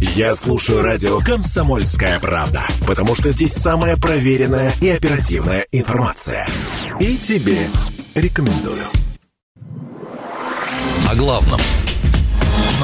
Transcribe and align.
Я 0.00 0.34
слушаю 0.34 0.82
радио 0.82 1.20
«Комсомольская 1.20 2.20
правда», 2.20 2.66
потому 2.86 3.14
что 3.14 3.30
здесь 3.30 3.54
самая 3.54 3.96
проверенная 3.96 4.72
и 4.82 4.90
оперативная 4.90 5.66
информация. 5.72 6.46
И 7.00 7.16
тебе 7.16 7.66
рекомендую. 8.14 8.82
О 11.10 11.14
главном 11.14 11.60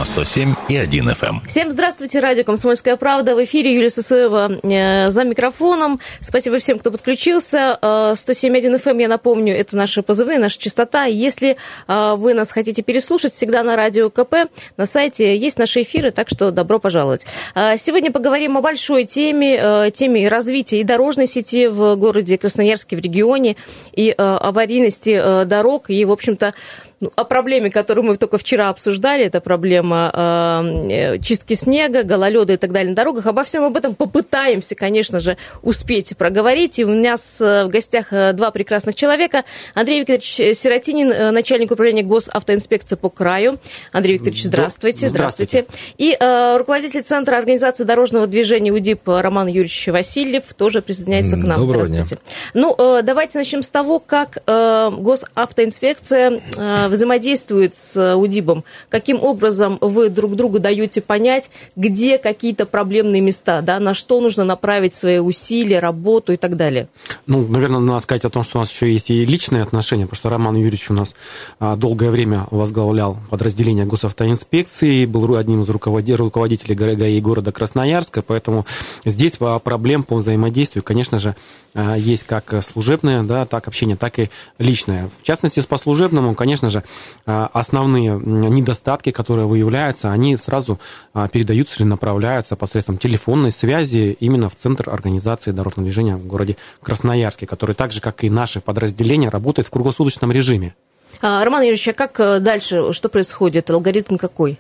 на 0.03 0.07
107 0.07 0.55
и 0.69 0.77
1 0.77 1.11
FM. 1.11 1.29
Эм. 1.29 1.43
Всем 1.47 1.71
здравствуйте, 1.71 2.19
радио 2.19 2.43
«Комсомольская 2.43 2.97
правда». 2.97 3.37
В 3.37 3.45
эфире 3.45 3.73
Юлия 3.73 3.89
Сысоева 3.89 4.51
э, 4.61 5.11
за 5.11 5.23
микрофоном. 5.23 6.01
Спасибо 6.21 6.59
всем, 6.59 6.81
кто 6.81 6.91
подключился. 6.91 7.79
Э, 7.81 8.15
107.1 8.17 8.83
FM, 8.83 8.91
эм, 8.91 8.99
я 8.99 9.07
напомню, 9.07 9.57
это 9.57 9.77
наши 9.77 10.03
позывные, 10.03 10.41
наша 10.41 10.59
частота. 10.59 11.05
Если 11.05 11.57
э, 11.87 12.15
вы 12.17 12.35
нас 12.35 12.51
хотите 12.51 12.83
переслушать, 12.83 13.33
всегда 13.33 13.63
на 13.63 13.77
радио 13.77 14.11
КП, 14.11 14.51
на 14.77 14.87
сайте 14.87 15.37
есть 15.37 15.57
наши 15.57 15.83
эфиры, 15.83 16.11
так 16.11 16.29
что 16.29 16.51
добро 16.51 16.81
пожаловать. 16.81 17.25
Э, 17.55 17.77
сегодня 17.79 18.11
поговорим 18.11 18.57
о 18.57 18.61
большой 18.61 19.05
теме, 19.05 19.57
э, 19.57 19.91
теме 19.95 20.27
развития 20.27 20.81
и 20.81 20.85
дорожной 20.85 21.29
сети 21.29 21.69
в 21.69 21.95
городе 21.95 22.39
Красноярске, 22.39 22.97
в 22.97 23.01
регионе, 23.01 23.55
и 23.93 24.09
э, 24.09 24.15
аварийности 24.17 25.21
э, 25.23 25.45
дорог, 25.45 25.91
и, 25.91 26.05
в 26.05 26.11
общем-то, 26.11 26.55
ну, 27.03 27.11
о 27.17 27.25
проблеме, 27.25 27.69
которую 27.69 28.07
мы 28.07 28.17
только 28.17 28.39
вчера 28.39 28.69
обсуждали, 28.69 29.25
это 29.25 29.41
проблема 29.41 30.89
э, 30.89 31.19
чистки 31.19 31.55
снега, 31.55 32.05
гололеда 32.05 32.53
и 32.53 32.57
так 32.57 32.71
далее 32.71 32.91
на 32.91 32.95
дорогах. 32.95 33.27
Обо 33.27 33.43
всем 33.43 33.65
об 33.65 33.77
этом 33.77 33.97
попытаемся, 33.97 34.77
конечно 34.77 35.19
же, 35.19 35.37
успеть 35.63 36.17
проговорить. 36.17 36.79
И 36.79 36.85
у 36.85 36.91
меня 36.91 37.17
с, 37.17 37.41
в 37.41 37.69
гостях 37.69 38.13
э, 38.13 38.33
два 38.35 38.53
прекрасных 38.53 38.95
человека. 38.95 39.43
Андрей 39.75 39.99
Викторович 39.99 40.57
Сиротинин, 40.57 41.11
э, 41.11 41.31
начальник 41.33 41.73
управления 41.73 42.05
госавтоинспекции 42.05 42.95
по 42.95 43.11
краю. 43.11 43.59
Андрей 43.91 44.15
Викторович, 44.15 44.45
здравствуйте. 44.45 45.11
Здравствуйте. 45.11 45.65
здравствуйте. 45.65 45.95
И 45.99 46.17
э, 46.19 46.57
руководитель 46.57 47.03
Центра 47.03 47.37
организации 47.37 47.83
дорожного 47.83 48.29
движения 48.29 48.71
УДИП 48.71 49.09
Роман 49.09 49.49
Юрьевич 49.49 49.89
Васильев 49.89 50.55
тоже 50.55 50.81
присоединяется 50.83 51.35
к 51.35 51.43
нам. 51.43 51.59
Доброго 51.59 51.87
здравствуйте. 51.87 52.23
Дня. 52.53 52.63
Ну, 52.63 52.77
э, 52.79 53.03
давайте 53.03 53.39
начнем 53.39 53.65
с 53.65 53.71
того, 53.71 53.99
как 53.99 54.39
э, 54.47 54.91
госавтоинспекция 54.97 56.41
э, 56.57 56.92
взаимодействует 56.93 57.77
с 57.77 57.97
э, 57.97 58.15
УДИБом? 58.15 58.65
Каким 58.89 59.23
образом 59.23 59.79
вы 59.81 60.09
друг 60.09 60.37
другу 60.37 60.61
даете 60.61 61.01
понять, 61.01 61.51
где 61.77 62.19
какие-то 62.19 62.67
проблемные 62.67 63.21
места, 63.21 63.63
да, 63.63 63.81
на 63.81 63.95
что 63.95 64.21
нужно 64.21 64.45
направить 64.45 64.95
свои 64.95 65.19
усилия, 65.19 65.81
работу 65.81 66.33
и 66.33 66.37
так 66.37 66.57
далее? 66.57 66.89
Ну, 67.27 67.47
наверное, 67.47 67.81
надо 67.81 68.01
сказать 68.01 68.25
о 68.25 68.31
том, 68.31 68.45
что 68.45 68.59
у 68.59 68.61
нас 68.61 68.71
еще 68.71 68.93
есть 68.93 69.11
и 69.11 69.25
личные 69.25 69.63
отношения, 69.63 70.05
потому 70.05 70.17
что 70.17 70.29
Роман 70.29 70.57
Юрьевич 70.57 70.91
у 70.91 70.95
нас 70.95 71.15
а, 71.59 71.77
долгое 71.77 72.11
время 72.11 72.47
возглавлял 72.51 73.19
подразделение 73.31 73.85
госавтоинспекции, 73.87 75.07
был 75.07 75.37
одним 75.37 75.63
из 75.63 75.69
руководителей 75.69 76.75
ГАИ 76.75 77.21
города 77.21 77.53
Красноярска, 77.53 78.23
поэтому 78.23 78.67
здесь 79.05 79.37
проблем 79.65 80.03
по 80.03 80.17
взаимодействию, 80.17 80.83
конечно 80.83 81.19
же, 81.19 81.37
а, 81.75 81.97
есть 81.97 82.25
как 82.25 82.63
служебное, 82.65 83.23
да, 83.23 83.45
так 83.47 83.69
общение, 83.69 83.97
так 83.97 84.19
и 84.19 84.31
личное. 84.59 85.11
В 85.21 85.23
частности, 85.23 85.61
по 85.67 85.79
служебному, 85.79 86.35
конечно 86.35 86.69
же, 86.71 86.82
а, 87.27 87.51
основные 87.53 88.19
недостатки, 88.19 89.11
которые 89.11 89.47
выявляются, 89.47 90.11
они 90.11 90.37
сразу 90.37 90.79
а, 91.15 91.29
передаются 91.29 91.77
или 91.83 91.89
направляются 91.89 92.57
посредством 92.57 92.99
телефонной 92.99 93.53
связи 93.53 94.17
именно 94.21 94.49
в 94.49 94.57
Центр 94.57 94.91
организации 94.91 95.53
дорожного 95.53 95.85
движения 95.85 96.17
в 96.17 96.27
городе 96.27 96.57
Красноярске, 96.83 97.47
который 97.47 97.75
так 97.75 97.93
же, 97.93 98.01
как 98.01 98.25
и 98.25 98.31
наши 98.31 98.61
подразделения, 98.61 99.29
работает 99.29 99.69
в 99.69 99.71
круглосуточном 99.71 100.33
режиме. 100.33 100.75
Роман 101.21 101.63
Юрьевич, 101.63 101.89
а 101.89 101.93
как 101.93 102.19
э, 102.19 102.41
дальше, 102.41 102.93
что 102.93 103.09
происходит? 103.09 103.71
Алгоритм 103.71 104.17
какой? 104.17 104.59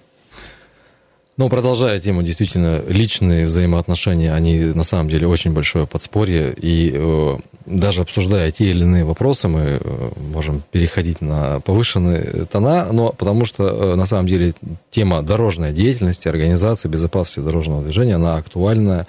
Ну, 1.38 1.48
продолжая 1.48 1.98
тему, 1.98 2.22
действительно, 2.22 2.82
личные 2.86 3.46
взаимоотношения, 3.46 4.34
они 4.34 4.58
на 4.58 4.84
самом 4.84 5.08
деле 5.08 5.26
очень 5.26 5.54
большое 5.54 5.86
подспорье, 5.86 6.52
и 6.52 6.92
э, 6.94 7.38
даже 7.64 8.02
обсуждая 8.02 8.50
те 8.50 8.66
или 8.66 8.82
иные 8.82 9.04
вопросы, 9.04 9.48
мы 9.48 9.60
э, 9.80 10.10
можем 10.30 10.62
переходить 10.70 11.22
на 11.22 11.60
повышенные 11.60 12.44
тона, 12.52 12.92
но 12.92 13.12
потому 13.12 13.46
что 13.46 13.66
э, 13.66 13.94
на 13.94 14.04
самом 14.04 14.26
деле 14.26 14.52
тема 14.90 15.22
дорожной 15.22 15.72
деятельности, 15.72 16.28
организации 16.28 16.88
безопасности 16.88 17.40
дорожного 17.40 17.82
движения, 17.82 18.16
она 18.16 18.36
актуальная, 18.36 19.06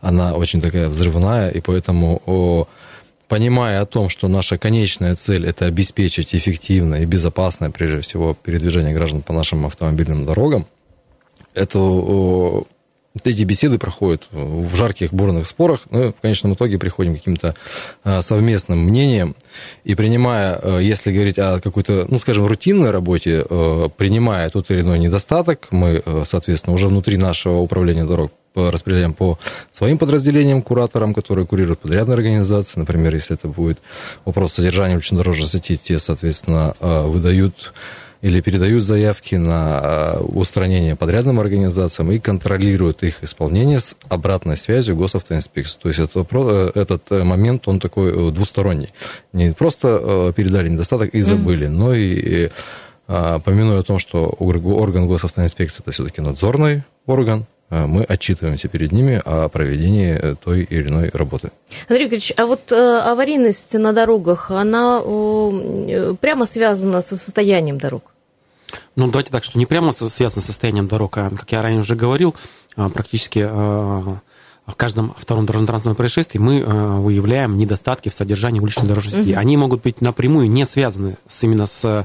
она 0.00 0.34
очень 0.34 0.60
такая 0.60 0.88
взрывная, 0.88 1.50
и 1.50 1.60
поэтому... 1.60 2.22
Э, 2.26 2.64
понимая 3.28 3.80
о 3.80 3.86
том, 3.86 4.08
что 4.08 4.26
наша 4.26 4.58
конечная 4.58 5.14
цель– 5.14 5.46
это 5.46 5.66
обеспечить 5.66 6.34
эффективное 6.34 7.02
и 7.02 7.06
безопасное, 7.06 7.70
прежде 7.70 8.00
всего, 8.00 8.34
передвижение 8.34 8.92
граждан 8.92 9.22
по 9.22 9.32
нашим 9.32 9.66
автомобильным 9.66 10.26
дорогам, 10.26 10.66
это 11.62 12.64
эти 13.24 13.42
беседы 13.42 13.78
проходят 13.78 14.22
в 14.30 14.74
жарких 14.76 15.12
бурных 15.12 15.46
спорах, 15.46 15.80
но 15.90 16.12
в 16.12 16.20
конечном 16.20 16.54
итоге 16.54 16.78
приходим 16.78 17.14
к 17.14 17.18
каким-то 17.18 17.54
а, 18.04 18.22
совместным 18.22 18.78
мнениям. 18.78 19.34
И 19.82 19.96
принимая, 19.96 20.58
э, 20.62 20.78
если 20.82 21.12
говорить 21.12 21.38
о 21.38 21.60
какой-то, 21.60 22.06
ну, 22.08 22.20
скажем, 22.20 22.46
рутинной 22.46 22.92
работе, 22.92 23.44
э, 23.48 23.88
принимая 23.96 24.48
тот 24.50 24.70
или 24.70 24.82
иной 24.82 25.00
недостаток, 25.00 25.68
мы, 25.72 26.02
э, 26.04 26.22
соответственно, 26.26 26.74
уже 26.74 26.88
внутри 26.88 27.16
нашего 27.16 27.58
управления 27.58 28.04
дорог 28.04 28.32
распределяем 28.54 29.12
по 29.12 29.38
своим 29.72 29.96
подразделениям, 29.96 30.62
кураторам, 30.62 31.14
которые 31.14 31.46
курируют 31.46 31.78
подрядные 31.80 32.14
организации. 32.14 32.80
Например, 32.80 33.14
если 33.14 33.36
это 33.36 33.46
будет 33.46 33.78
вопрос 34.24 34.54
содержания 34.54 34.94
улично-дорожной 34.94 35.48
сети, 35.48 35.76
те, 35.76 36.00
соответственно, 36.00 36.74
выдают 36.80 37.72
или 38.22 38.40
передают 38.40 38.84
заявки 38.84 39.34
на 39.36 39.80
э, 39.82 40.20
устранение 40.20 40.94
подрядным 40.94 41.40
организациям 41.40 42.12
и 42.12 42.18
контролируют 42.18 43.02
их 43.02 43.22
исполнение 43.22 43.80
с 43.80 43.96
обратной 44.08 44.56
связью 44.56 44.96
госавтоинспекции. 44.96 45.78
То 45.80 45.88
есть 45.88 46.00
этот, 46.00 46.28
э, 46.30 46.72
этот 46.74 47.02
э, 47.10 47.24
момент, 47.24 47.66
он 47.66 47.80
такой 47.80 48.32
двусторонний. 48.32 48.90
Не 49.32 49.52
просто 49.52 50.32
передали 50.36 50.68
недостаток 50.68 51.10
и 51.14 51.22
забыли, 51.22 51.66
mm-hmm. 51.66 51.70
но 51.70 51.94
и 51.94 52.50
помянуя 53.06 53.80
о 53.80 53.82
том, 53.82 53.98
что 53.98 54.26
орган 54.26 55.08
госавтоинспекции 55.08 55.80
это 55.82 55.90
все-таки 55.90 56.20
надзорный 56.20 56.84
орган, 57.06 57.46
мы 57.70 58.02
отчитываемся 58.02 58.68
перед 58.68 58.92
ними 58.92 59.22
о 59.24 59.48
проведении 59.48 60.36
той 60.42 60.64
или 60.64 60.88
иной 60.88 61.10
работы. 61.12 61.50
Андрей 61.88 62.04
Викторович, 62.04 62.32
а 62.36 62.46
вот 62.46 62.72
аварийность 62.72 63.74
на 63.74 63.92
дорогах, 63.92 64.50
она 64.50 65.00
прямо 66.20 66.46
связана 66.46 67.00
со 67.00 67.16
состоянием 67.16 67.78
дорог? 67.78 68.10
Ну, 68.96 69.06
давайте 69.08 69.30
так, 69.30 69.44
что 69.44 69.58
не 69.58 69.66
прямо 69.66 69.92
связано 69.92 70.42
с 70.42 70.46
состоянием 70.46 70.88
дорог, 70.88 71.16
а, 71.18 71.30
как 71.30 71.50
я 71.52 71.62
ранее 71.62 71.80
уже 71.80 71.94
говорил, 71.94 72.34
а, 72.76 72.88
практически 72.88 73.46
а, 73.48 74.20
в 74.66 74.76
каждом 74.76 75.14
втором 75.16 75.46
дорожно-транспортном 75.46 75.96
происшествии 75.96 76.38
мы 76.38 76.62
выявляем 77.00 77.56
недостатки 77.56 78.08
в 78.08 78.14
содержании 78.14 78.60
уличной 78.60 78.86
дорожной 78.86 79.14
сети. 79.14 79.32
Угу. 79.32 79.40
Они 79.40 79.56
могут 79.56 79.82
быть 79.82 80.00
напрямую 80.00 80.48
не 80.48 80.64
связаны 80.64 81.16
с, 81.28 81.42
именно 81.42 81.66
с 81.66 81.82
Э, 81.82 82.04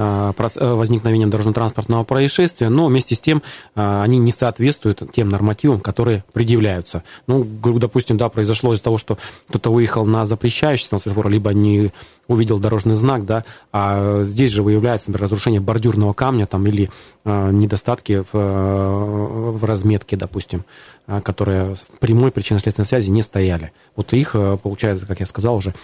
возникновением 0.00 1.30
дорожно-транспортного 1.30 2.04
происшествия, 2.04 2.68
но 2.68 2.86
вместе 2.86 3.14
с 3.14 3.20
тем 3.20 3.42
э, 3.74 4.02
они 4.02 4.18
не 4.18 4.32
соответствуют 4.32 5.02
тем 5.12 5.28
нормативам, 5.28 5.80
которые 5.80 6.24
предъявляются. 6.32 7.02
Ну, 7.26 7.44
допустим, 7.44 8.16
да, 8.16 8.28
произошло 8.28 8.72
из-за 8.72 8.82
того, 8.82 8.98
что 8.98 9.18
кто-то 9.48 9.72
выехал 9.72 10.06
на 10.06 10.26
запрещающий 10.26 10.86
светофор, 10.86 11.28
либо 11.28 11.52
не 11.52 11.92
увидел 12.30 12.58
дорожный 12.58 12.94
знак, 12.94 13.26
да, 13.26 13.44
а 13.72 14.24
здесь 14.24 14.50
же 14.50 14.62
выявляется, 14.62 15.10
например, 15.10 15.24
разрушение 15.24 15.60
бордюрного 15.60 16.14
камня 16.14 16.46
там, 16.46 16.66
или 16.66 16.88
недостатки 17.24 18.24
в, 18.32 18.38
в 18.38 19.64
разметке, 19.64 20.16
допустим, 20.16 20.64
которые 21.22 21.74
в 21.74 21.98
прямой 21.98 22.30
причинно-следственной 22.30 22.86
связи 22.86 23.10
не 23.10 23.22
стояли. 23.22 23.72
Вот 23.96 24.14
их, 24.14 24.34
получается, 24.62 25.06
как 25.06 25.20
я 25.20 25.26
сказал 25.26 25.56
уже, 25.56 25.74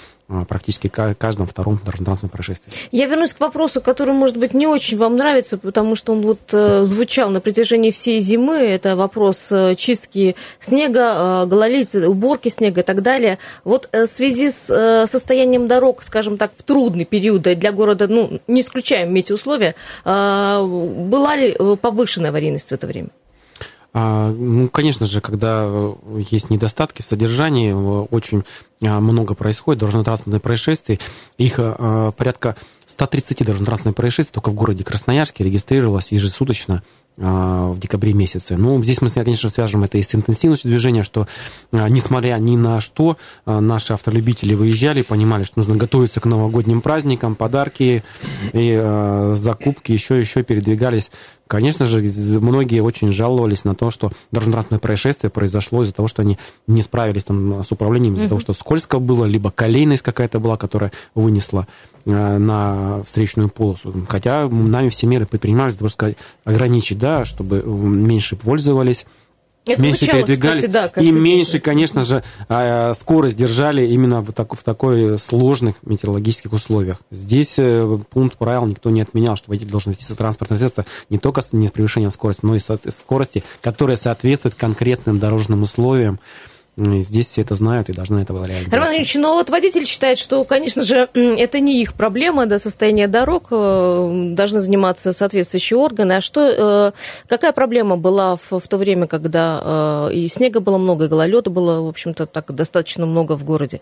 практически 0.49 0.89
каждом 0.89 1.47
втором 1.47 1.79
дорожно-транспортном 1.85 2.31
происшествии. 2.31 2.73
Я 2.91 3.07
вернусь 3.07 3.33
к 3.33 3.41
вопросу, 3.41 3.81
который, 3.81 4.15
может 4.15 4.37
быть, 4.37 4.55
не 4.55 4.67
очень 4.67 4.99
вам 4.99 5.17
нравится, 5.17 5.59
потому 5.59 5.95
что 5.95 6.13
он 6.13 6.23
вот 6.23 6.41
э, 6.53 6.83
звучал 6.83 7.31
на 7.31 7.41
протяжении 7.41 7.91
всей 7.91 8.19
зимы. 8.19 8.57
Это 8.57 8.97
вопрос 8.97 9.49
э, 9.51 9.75
чистки 9.77 10.35
снега, 10.59 11.45
э, 11.45 11.47
гололедицы, 11.47 12.09
уборки 12.09 12.49
снега 12.49 12.81
и 12.81 12.85
так 12.85 13.03
далее. 13.03 13.39
Вот 13.65 13.89
в 13.93 14.07
связи 14.07 14.51
с 14.51 15.07
состоянием 15.11 15.69
дорог, 15.69 16.03
скажем 16.03 16.36
так, 16.37 16.53
в 16.57 16.63
трудный 16.63 17.05
период 17.05 17.43
для 17.43 17.73
города, 17.73 18.09
ну, 18.09 18.41
не 18.47 18.61
исключаем 18.61 19.13
метеоусловия, 19.13 19.75
была 20.05 21.37
ли 21.37 21.57
повышенная 21.81 22.31
аварийность 22.31 22.69
в 22.69 22.73
это 22.73 22.87
время? 22.87 23.09
А, 23.93 24.31
ну, 24.31 24.69
конечно 24.69 25.07
же, 25.07 25.21
когда 25.21 25.67
есть 26.31 26.51
недостатки 26.51 27.01
в 27.03 27.07
содержании, 27.07 27.73
очень 27.73 28.45
много 28.81 29.35
происходит 29.35 29.81
дорожно-транспортных 29.81 30.43
происшествий. 30.43 31.01
Их 31.39 31.59
порядка 32.17 32.57
130 32.87 33.39
дорожно-транспортных 33.39 33.95
происшествий 33.95 34.35
только 34.35 34.51
в 34.51 34.55
городе 34.55 34.85
Красноярске 34.85 35.45
регистрировалось 35.45 36.13
ежесуточно 36.13 36.83
а, 36.83 37.06
в 37.17 37.79
декабре 37.79 38.13
месяце. 38.13 38.57
Ну, 38.57 38.83
здесь 38.83 39.01
мы, 39.01 39.09
конечно, 39.09 39.49
свяжем 39.49 39.85
это 39.85 39.97
и 39.97 40.03
с 40.03 40.15
интенсивностью 40.15 40.71
движения, 40.71 41.03
что, 41.03 41.27
а, 41.73 41.89
несмотря 41.89 42.35
ни 42.37 42.57
на 42.57 42.81
что, 42.81 43.17
а, 43.47 43.61
наши 43.61 43.95
автолюбители 43.95 44.55
выезжали, 44.55 45.03
понимали, 45.03 45.45
что 45.45 45.55
нужно 45.57 45.77
готовиться 45.77 46.21
к 46.21 46.27
новогодним 46.27 46.83
праздникам, 46.83 47.35
подарки 47.35 48.05
и 48.53 49.33
закупки, 49.35 49.93
еще, 49.93 50.21
еще 50.21 50.43
передвигались 50.43 51.11
Конечно 51.49 51.87
же, 51.87 52.01
многие 52.41 52.81
очень 52.81 53.13
жаловались 53.13 53.65
на 53.65 53.77
то, 53.77 53.91
что 53.93 54.11
дорожно-транспортное 54.33 54.81
происшествие 54.81 55.31
произошло 55.31 55.83
из-за 55.85 55.93
того, 55.93 56.09
что 56.09 56.23
они 56.23 56.39
не 56.67 56.83
справились 56.83 57.25
там, 57.25 57.63
с 57.63 57.71
управлением, 57.71 58.15
из-за 58.15 58.25
mm-hmm. 58.25 58.29
того, 58.31 58.41
что 58.41 58.53
скользко 58.53 58.99
было, 58.99 59.27
либо 59.27 59.53
колейность 59.53 60.03
какая-то 60.03 60.41
была, 60.41 60.57
которая 60.57 60.91
вынесла 61.15 61.69
э, 61.93 61.96
на 62.07 63.03
встречную 63.05 63.49
полосу. 63.49 63.93
Хотя 64.09 64.49
нами 64.49 64.89
все 64.89 65.07
меры 65.07 65.27
предпринимались, 65.27 65.81
можно 65.81 65.93
сказать, 65.93 66.17
ограничить, 66.45 66.99
да, 66.99 67.25
чтобы 67.25 67.63
меньше 67.63 68.37
пользовались 68.37 69.05
это 69.67 69.83
меньше 69.83 70.05
звучало, 70.05 70.23
передвигались, 70.23 70.65
кстати, 70.65 70.95
да, 70.95 71.03
и 71.03 71.11
меньше, 71.11 71.59
конечно 71.59 72.05
же, 72.05 72.23
а, 72.49 72.95
скорость 72.95 73.37
держали 73.37 73.85
именно 73.85 74.21
в, 74.21 74.33
так, 74.33 74.55
в 74.55 74.63
такой 74.63 75.19
сложных 75.19 75.77
метеорологических 75.83 76.53
условиях. 76.53 77.01
Здесь 77.11 77.55
э, 77.57 77.99
пункт 78.11 78.39
правил 78.39 78.67
никто 78.67 78.91
не 78.91 79.01
отменял, 79.01 79.37
что 79.37 79.51
водитель 79.51 79.71
должен 79.71 79.93
вести 79.93 80.15
транспортное 80.15 80.59
средство 80.59 80.87
не 81.11 81.19
только 81.19 81.41
с, 81.41 81.53
не 81.53 81.67
с 81.67 81.73
превышением 81.73 82.13
скорости, 82.13 82.41
но 82.45 82.55
и 82.55 82.61
с 82.61 82.79
скорости, 82.97 83.43
которая 83.61 83.97
соответствует 83.97 84.55
конкретным 84.55 85.19
дорожным 85.19 85.63
условиям. 85.63 86.21
Здесь 86.77 87.29
все 87.29 87.41
это 87.41 87.55
знают 87.55 87.89
и 87.89 87.95
должны 87.95 88.19
это 88.19 88.35
реализовать. 88.35 88.73
Роман 88.73 88.95
Ильич, 88.97 89.15
но 89.15 89.35
вот 89.37 89.49
водитель 89.49 89.87
считает, 89.87 90.19
что, 90.19 90.45
конечно 90.45 90.85
же, 90.85 91.09
это 91.15 91.59
не 91.59 91.81
их 91.81 91.95
проблема, 91.95 92.45
да, 92.45 92.59
состояние 92.59 93.09
дорог, 93.09 93.47
э, 93.51 94.33
должны 94.35 94.61
заниматься 94.61 95.15
соответствующие 95.15 95.79
органы. 95.79 96.13
А 96.13 96.21
что, 96.21 96.93
э, 96.95 97.29
какая 97.29 97.53
проблема 97.53 97.97
была 97.97 98.37
в, 98.37 98.61
в 98.61 98.69
то 98.69 98.77
время, 98.77 99.07
когда 99.07 100.09
э, 100.11 100.15
и 100.17 100.29
снега 100.29 100.61
было 100.61 100.77
много, 100.77 101.07
и 101.07 101.09
гололеда 101.09 101.49
было, 101.49 101.81
в 101.81 101.89
общем-то, 101.89 102.27
так 102.27 102.55
достаточно 102.55 103.07
много 103.07 103.37
в 103.37 103.45
городе? 103.45 103.81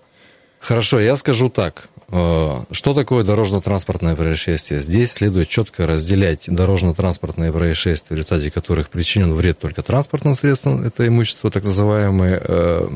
Хорошо, 0.64 0.99
я 0.99 1.14
скажу 1.16 1.50
так. 1.50 1.88
Э, 2.08 2.62
что 2.70 2.94
такое 2.94 3.22
дорожно-транспортное 3.22 4.16
происшествие? 4.16 4.81
Здесь 4.81 5.12
следует 5.12 5.50
четко 5.50 5.87
разделять 5.87 6.44
дорожно-транспортные 6.46 7.52
происшествия, 7.52 8.16
в 8.16 8.19
результате 8.19 8.50
которых 8.50 8.88
причинен 8.88 9.34
вред 9.34 9.58
только 9.58 9.82
транспортным 9.82 10.34
средствам, 10.34 10.82
это 10.82 11.06
имущество 11.06 11.50
так 11.50 11.64
называемое, 11.64 12.40
э, 12.43 12.88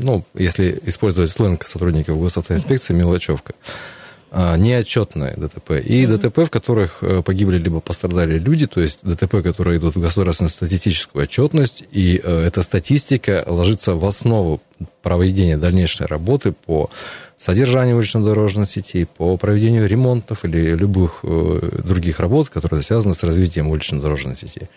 ну, 0.00 0.24
если 0.32 0.80
использовать 0.86 1.30
сленг 1.30 1.64
сотрудников 1.64 2.18
госавтоинспекции, 2.18 2.94
мелочевка 2.94 3.52
а, 4.32 4.56
неотчетное 4.56 5.34
ДТП. 5.36 5.72
И 5.84 6.04
mm-hmm. 6.04 6.16
ДТП, 6.16 6.38
в 6.46 6.50
которых 6.50 7.02
э, 7.02 7.20
погибли 7.20 7.58
либо 7.58 7.80
пострадали 7.80 8.38
люди, 8.38 8.68
то 8.68 8.80
есть 8.80 9.00
ДТП, 9.02 9.42
которые 9.42 9.78
идут 9.78 9.96
в 9.96 10.00
государственную 10.00 10.50
статистическую 10.50 11.24
отчетность, 11.24 11.82
и 11.90 12.20
э, 12.22 12.44
эта 12.46 12.62
статистика 12.62 13.42
ложится 13.48 13.94
в 13.96 14.04
основу 14.04 14.60
проведения 15.02 15.56
дальнейшей 15.56 16.06
работы 16.06 16.52
по 16.52 16.90
содержанию 17.38 17.96
улично-дорожной 17.96 18.68
сети, 18.68 19.04
по 19.04 19.36
проведению 19.36 19.88
ремонтов 19.88 20.44
или 20.44 20.76
любых 20.76 21.20
э, 21.24 21.80
других 21.82 22.20
работ, 22.20 22.50
которые 22.50 22.84
связаны 22.84 23.16
с 23.16 23.24
развитием 23.24 23.68
улично-дорожной 23.68 24.36
сети 24.36 24.68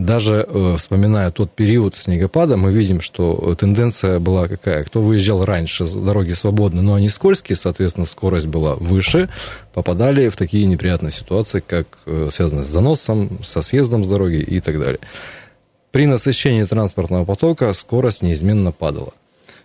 даже 0.00 0.46
э, 0.48 0.76
вспоминая 0.78 1.30
тот 1.30 1.52
период 1.52 1.94
снегопада, 1.96 2.56
мы 2.56 2.72
видим, 2.72 3.00
что 3.00 3.54
тенденция 3.58 4.18
была 4.18 4.48
какая? 4.48 4.84
Кто 4.84 5.00
выезжал 5.02 5.44
раньше, 5.44 5.84
дороги 5.84 6.32
свободны, 6.32 6.82
но 6.82 6.94
они 6.94 7.08
скользкие, 7.08 7.56
соответственно, 7.56 8.06
скорость 8.06 8.46
была 8.46 8.74
выше, 8.74 9.28
попадали 9.74 10.28
в 10.28 10.36
такие 10.36 10.64
неприятные 10.64 11.12
ситуации, 11.12 11.62
как 11.64 11.86
э, 12.06 12.30
связанные 12.32 12.64
с 12.64 12.68
заносом, 12.68 13.38
со 13.44 13.62
съездом 13.62 14.04
с 14.04 14.08
дороги 14.08 14.38
и 14.38 14.60
так 14.60 14.80
далее. 14.80 15.00
При 15.90 16.06
насыщении 16.06 16.64
транспортного 16.64 17.24
потока 17.24 17.74
скорость 17.74 18.22
неизменно 18.22 18.72
падала. 18.72 19.12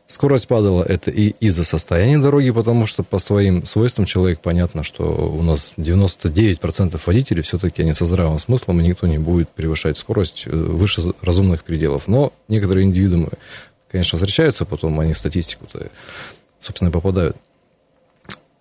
Скорость 0.07 0.47
падала 0.47 0.83
это 0.83 1.09
и 1.09 1.29
из-за 1.39 1.63
состояния 1.63 2.19
дороги, 2.19 2.51
потому 2.51 2.85
что 2.85 3.01
по 3.01 3.17
своим 3.17 3.65
свойствам 3.65 4.05
человек, 4.05 4.39
понятно, 4.39 4.83
что 4.83 5.03
у 5.03 5.41
нас 5.41 5.73
99% 5.77 7.01
водителей 7.03 7.41
все-таки 7.41 7.81
они 7.81 7.93
со 7.93 8.05
здравым 8.05 8.37
смыслом, 8.37 8.79
и 8.79 8.83
никто 8.83 9.07
не 9.07 9.17
будет 9.17 9.49
превышать 9.49 9.97
скорость 9.97 10.43
э, 10.45 10.55
выше 10.55 11.01
разумных 11.21 11.63
пределов. 11.63 12.07
Но 12.07 12.33
некоторые 12.47 12.85
индивидуумы, 12.85 13.29
конечно, 13.91 14.19
встречаются, 14.19 14.63
потом 14.65 14.99
они 14.99 15.13
в 15.13 15.17
статистику-то, 15.17 15.87
собственно, 16.61 16.91
попадают. 16.91 17.35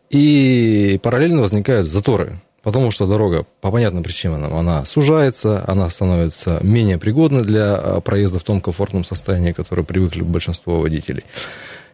И 0.08 0.98
параллельно 1.02 1.42
возникают 1.42 1.86
заторы 1.86 2.40
потому 2.64 2.90
что 2.90 3.06
дорога 3.06 3.46
по 3.60 3.70
понятным 3.70 4.02
причинам 4.02 4.52
она 4.54 4.84
сужается, 4.86 5.62
она 5.68 5.88
становится 5.90 6.58
менее 6.62 6.98
пригодной 6.98 7.42
для 7.44 7.76
а, 7.76 8.00
проезда 8.00 8.38
в 8.38 8.42
том 8.42 8.60
комфортном 8.60 9.04
состоянии, 9.04 9.52
которое 9.52 9.84
привыкли 9.84 10.22
большинство 10.22 10.80
водителей. 10.80 11.24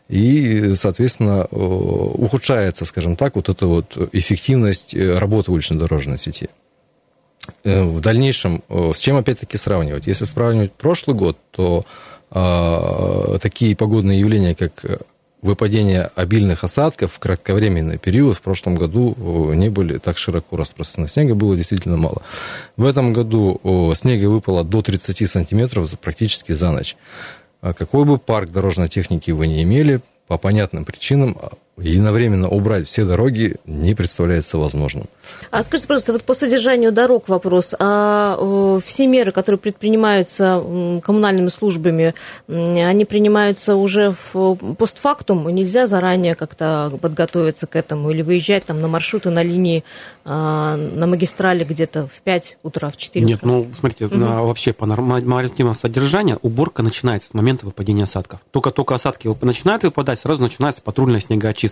И, 0.09 0.75
соответственно, 0.75 1.45
ухудшается, 1.45 2.85
скажем 2.85 3.15
так, 3.15 3.37
вот 3.37 3.49
эта 3.49 3.67
вот 3.67 3.97
эффективность 4.13 4.93
э, 4.93 5.17
работы 5.17 5.53
улично-дорожной 5.53 6.19
сети. 6.19 6.49
Э, 7.63 7.85
в 7.85 8.01
дальнейшем, 8.01 8.65
с 8.69 8.99
чем 8.99 9.17
опять-таки 9.19 9.57
сравнивать? 9.57 10.09
Если 10.09 10.25
сравнивать 10.25 10.73
прошлый 10.73 11.17
год, 11.17 11.39
то 11.53 11.85
э, 12.33 13.39
такие 13.41 13.77
погодные 13.77 14.19
явления, 14.19 14.57
как 14.57 14.85
выпадения 15.43 16.11
обильных 16.15 16.65
осадков 16.65 17.13
в 17.13 17.19
кратковременный 17.19 17.99
период 17.99 18.37
в 18.37 18.41
прошлом 18.43 18.77
году 18.77 19.15
не 19.55 19.69
были 19.69 19.99
так 19.99 20.19
широко 20.19 20.57
распространены. 20.57 21.09
Снега 21.09 21.35
было 21.35 21.57
действительно 21.57 21.97
мало. 21.97 22.23
В 22.77 22.85
этом 22.85 23.13
году 23.13 23.61
снега 23.97 24.27
выпало 24.27 24.65
до 24.65 24.83
30 24.83 25.31
сантиметров 25.31 25.91
практически 25.99 26.53
за 26.53 26.71
ночь. 26.73 26.97
А 27.63 27.73
какой 27.73 28.05
бы 28.05 28.19
парк 28.19 28.51
дорожной 28.51 28.89
техники 28.89 29.31
вы 29.31 29.47
не 29.47 29.63
имели, 29.63 30.01
по 30.27 30.39
понятным 30.39 30.85
причинам 30.85 31.37
единовременно 31.79 32.49
убрать 32.49 32.87
все 32.87 33.05
дороги 33.05 33.57
не 33.65 33.95
представляется 33.95 34.59
возможным. 34.59 35.07
А 35.51 35.63
скажите, 35.63 35.89
пожалуйста, 35.89 36.13
вот 36.13 36.23
по 36.23 36.35
содержанию 36.35 36.93
дорог 36.93 37.29
вопрос. 37.29 37.75
А 37.79 38.37
э, 38.39 38.81
все 38.85 39.07
меры, 39.07 39.33
которые 39.33 39.59
предпринимаются 39.59 40.63
коммунальными 41.03 41.49
службами, 41.49 42.15
они 42.49 43.05
принимаются 43.05 43.77
уже 43.77 44.15
в 44.33 44.57
постфактум? 44.75 45.49
Нельзя 45.49 45.87
заранее 45.87 46.35
как-то 46.35 46.93
подготовиться 47.01 47.67
к 47.67 47.77
этому 47.77 48.11
или 48.11 48.23
выезжать 48.23 48.65
там 48.65 48.81
на 48.81 48.89
маршруты, 48.89 49.31
на 49.31 49.43
линии, 49.43 49.85
а, 50.25 50.77
на 50.77 51.07
магистрали 51.07 51.65
где-то 51.65 52.07
в 52.07 52.21
5 52.23 52.59
утра, 52.63 52.91
в 52.91 52.97
4 52.97 53.25
Нет, 53.25 53.39
утра? 53.39 53.49
ну, 53.49 53.67
смотрите, 53.79 54.07
угу. 54.07 54.17
на, 54.17 54.43
вообще 54.43 54.73
по 54.73 54.87
нормативному 54.87 55.75
содержанию 55.75 56.39
уборка 56.43 56.83
начинается 56.83 57.29
с 57.29 57.35
момента 57.35 57.67
выпадения 57.67 58.05
осадков. 58.05 58.41
Только-только 58.51 58.95
осадки 58.95 59.29
начинают 59.43 59.83
выпадать, 59.83 60.21
сразу 60.21 60.43
начинается 60.43 60.83
патрульная 60.83 61.21
снегоочистка. 61.21 61.70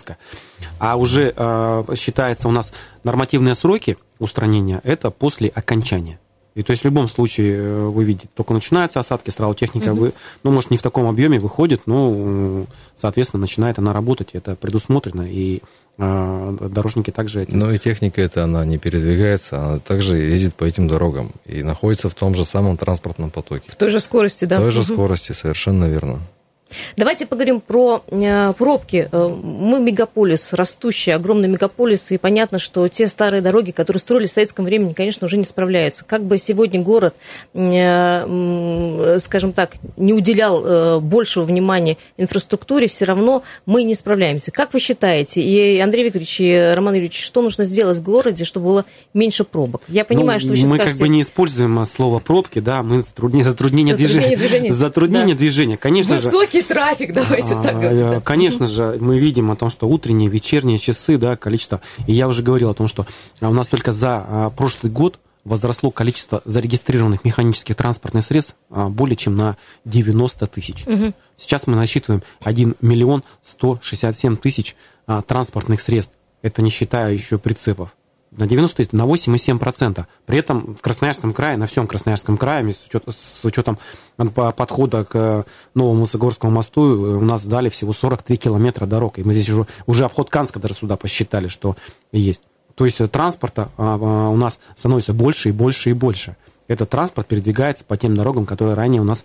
А 0.79 0.97
уже 0.97 1.33
э, 1.35 1.85
считается 1.97 2.49
у 2.49 2.51
нас 2.51 2.73
нормативные 3.05 3.55
сроки 3.55 3.97
устранения, 4.19 4.81
это 4.85 5.11
после 5.11 5.49
окончания. 5.49 6.19
И 6.59 6.65
то 6.65 6.73
есть 6.73 6.83
в 6.83 6.87
любом 6.87 7.09
случае 7.09 7.57
э, 7.57 7.87
вы 7.87 8.03
видите, 8.03 8.29
только 8.35 8.53
начинаются 8.53 8.99
осадки, 8.99 9.31
сразу 9.31 9.55
техника, 9.55 9.91
угу. 9.91 10.01
вы, 10.01 10.13
ну, 10.43 10.51
может, 10.51 10.73
не 10.73 10.77
в 10.77 10.83
таком 10.83 11.07
объеме 11.07 11.39
выходит, 11.39 11.83
но, 11.87 12.67
соответственно, 12.97 13.43
начинает 13.43 13.79
она 13.79 13.93
работать, 13.93 14.31
это 14.33 14.57
предусмотрено, 14.57 15.23
и 15.23 15.61
э, 15.99 16.57
дорожники 16.61 17.13
также... 17.13 17.43
Этим... 17.43 17.61
Ну 17.61 17.71
и 17.71 17.79
техника 17.79 18.21
эта, 18.21 18.43
она 18.43 18.65
не 18.65 18.77
передвигается, 18.77 19.63
она 19.63 19.79
также 19.79 20.17
ездит 20.17 20.57
по 20.57 20.65
этим 20.65 20.89
дорогам 20.89 21.31
и 21.47 21.63
находится 21.63 22.09
в 22.09 22.15
том 22.15 22.35
же 22.35 22.45
самом 22.45 22.77
транспортном 22.77 23.31
потоке. 23.31 23.71
В 23.71 23.77
той 23.77 23.91
же 23.91 24.01
скорости, 24.01 24.45
да? 24.45 24.59
В 24.59 24.63
той 24.63 24.73
же 24.73 24.81
угу. 24.81 24.95
скорости, 24.95 25.31
совершенно 25.31 25.85
верно. 25.85 26.19
Давайте 26.97 27.27
поговорим 27.27 27.61
про 27.61 28.03
э, 28.09 28.53
пробки. 28.57 29.09
Э, 29.11 29.29
мы 29.29 29.81
мегаполис, 29.81 30.53
растущий, 30.53 31.15
огромный 31.15 31.49
мегаполис, 31.49 32.11
и 32.11 32.19
понятно, 32.19 32.59
что 32.59 32.89
те 32.89 33.09
старые 33.09 33.41
дороги, 33.41 33.71
которые 33.71 34.01
строились 34.01 34.31
в 34.31 34.35
советском 34.35 34.65
времени, 34.65 34.93
конечно, 34.93 35.27
уже 35.27 35.37
не 35.37 35.45
справляются. 35.45 36.05
Как 36.05 36.25
бы 36.25 36.39
сегодня 36.39 36.81
город, 36.81 37.15
э, 37.55 39.19
скажем 39.21 39.53
так, 39.53 39.73
не 39.97 40.13
уделял 40.13 41.01
большего 41.01 41.45
внимания 41.45 41.97
инфраструктуре, 42.17 42.89
все 42.89 43.05
равно 43.05 43.43
мы 43.67 43.85
не 43.85 43.95
справляемся. 43.95 44.51
Как 44.51 44.73
вы 44.73 44.81
считаете, 44.81 45.41
и 45.41 45.79
Андрей 45.79 46.05
Викторович, 46.05 46.41
и 46.41 46.73
Роман 46.75 46.95
Юрьевич, 46.95 47.23
что 47.23 47.43
нужно 47.43 47.65
сделать 47.65 47.99
в 47.99 48.03
городе, 48.03 48.45
чтобы 48.45 48.67
было 48.67 48.85
меньше 49.15 49.45
пробок? 49.45 49.83
Я 49.89 50.05
понимаю, 50.05 50.39
ну, 50.39 50.41
что 50.41 50.49
вы 50.51 50.57
сейчас 50.57 50.71
Мы 50.71 50.77
скажете... 50.77 50.99
как 50.99 51.07
бы 51.07 51.09
не 51.09 51.23
используем 51.23 51.87
слово 51.87 52.19
пробки, 52.19 52.59
да, 52.59 52.83
мы 52.83 53.03
затруднение, 53.03 53.45
затруднение, 53.45 53.95
затруднение 53.95 53.97
движения. 53.97 54.37
движения. 54.37 54.73
Затруднение 54.73 55.35
да. 55.35 55.39
движения, 55.39 55.77
конечно 55.77 56.15
Высокий 56.15 56.58
же. 56.58 56.58
Высокий 56.59 56.75
трафик, 56.75 57.13
давайте 57.13 57.55
а, 57.55 57.63
так 57.63 57.81
говорить. 57.81 58.25
Конечно 58.25 58.67
же, 58.67 58.99
мы 59.01 59.19
видим 59.19 59.51
о 59.51 59.57
том, 59.57 59.71
что 59.71 59.89
утренние, 59.89 60.29
вечерние 60.29 60.79
часы, 60.79 61.19
да, 61.19 61.37
количество. 61.37 61.81
И 62.07 62.13
я 62.13 62.29
уже 62.29 62.43
говорил 62.43 62.71
о 62.71 62.75
том, 62.75 62.89
что 62.89 63.07
у 63.41 63.53
нас 63.53 63.69
только 63.69 63.93
за 63.93 64.25
а, 64.27 64.51
прошлый 64.51 64.93
год 64.93 65.21
возросло 65.45 65.91
количество 65.91 66.43
зарегистрированных 66.45 67.25
механических 67.25 67.75
транспортных 67.75 68.25
средств 68.25 68.55
более 68.69 69.17
чем 69.17 69.35
на 69.35 69.57
90 69.87 70.47
тысяч. 70.49 70.85
Угу. 70.87 71.15
Сейчас 71.39 71.67
мы 71.67 71.75
насчитываем 71.77 72.23
1 72.41 72.75
миллион 72.83 73.23
167 73.43 74.37
тысяч 74.37 74.77
транспортных 75.27 75.81
средств. 75.81 76.13
Это 76.43 76.61
не 76.61 76.69
считая 76.69 77.15
еще 77.15 77.39
прицепов. 77.39 77.95
На 78.31 78.47
90 78.47 78.89
на 78.93 79.03
8,7%. 79.03 80.05
При 80.27 80.39
этом 80.39 80.77
в 80.77 80.83
Красноярском 80.83 81.33
крае, 81.33 81.57
на 81.57 81.67
всем 81.67 81.87
Красноярском 81.87 82.37
крае, 82.37 82.73
с 82.73 82.87
учетом, 82.87 83.13
с 83.13 83.45
учетом 83.45 83.79
подхода 84.17 85.05
к 85.05 85.47
Новому 85.75 86.03
Высогорскому 86.03 86.53
мосту, 86.53 86.83
у 86.83 87.25
нас 87.25 87.45
дали 87.45 87.69
всего 87.69 87.93
43 87.93 88.37
километра 88.37 88.87
дорог. 88.87 89.19
И 89.19 89.25
мы 89.25 89.35
здесь 89.35 89.49
уже, 89.49 89.67
уже 89.87 90.05
обход 90.05 90.31
Канска 90.31 90.59
даже 90.59 90.75
сюда 90.75 90.97
посчитали, 90.97 91.49
что 91.49 91.77
есть. 92.13 92.43
То 92.75 92.85
есть 92.85 92.99
транспорта 93.11 93.71
а, 93.77 93.95
а, 93.95 94.29
у 94.29 94.37
нас 94.37 94.61
становится 94.77 95.13
больше 95.13 95.49
и 95.49 95.53
больше 95.53 95.91
и 95.91 95.93
больше. 95.95 96.37
Этот 96.69 96.91
транспорт 96.91 97.27
передвигается 97.27 97.83
по 97.83 97.97
тем 97.97 98.15
дорогам, 98.15 98.47
которые 98.47 98.75
ранее 98.75 99.01
у 99.01 99.05
нас 99.05 99.25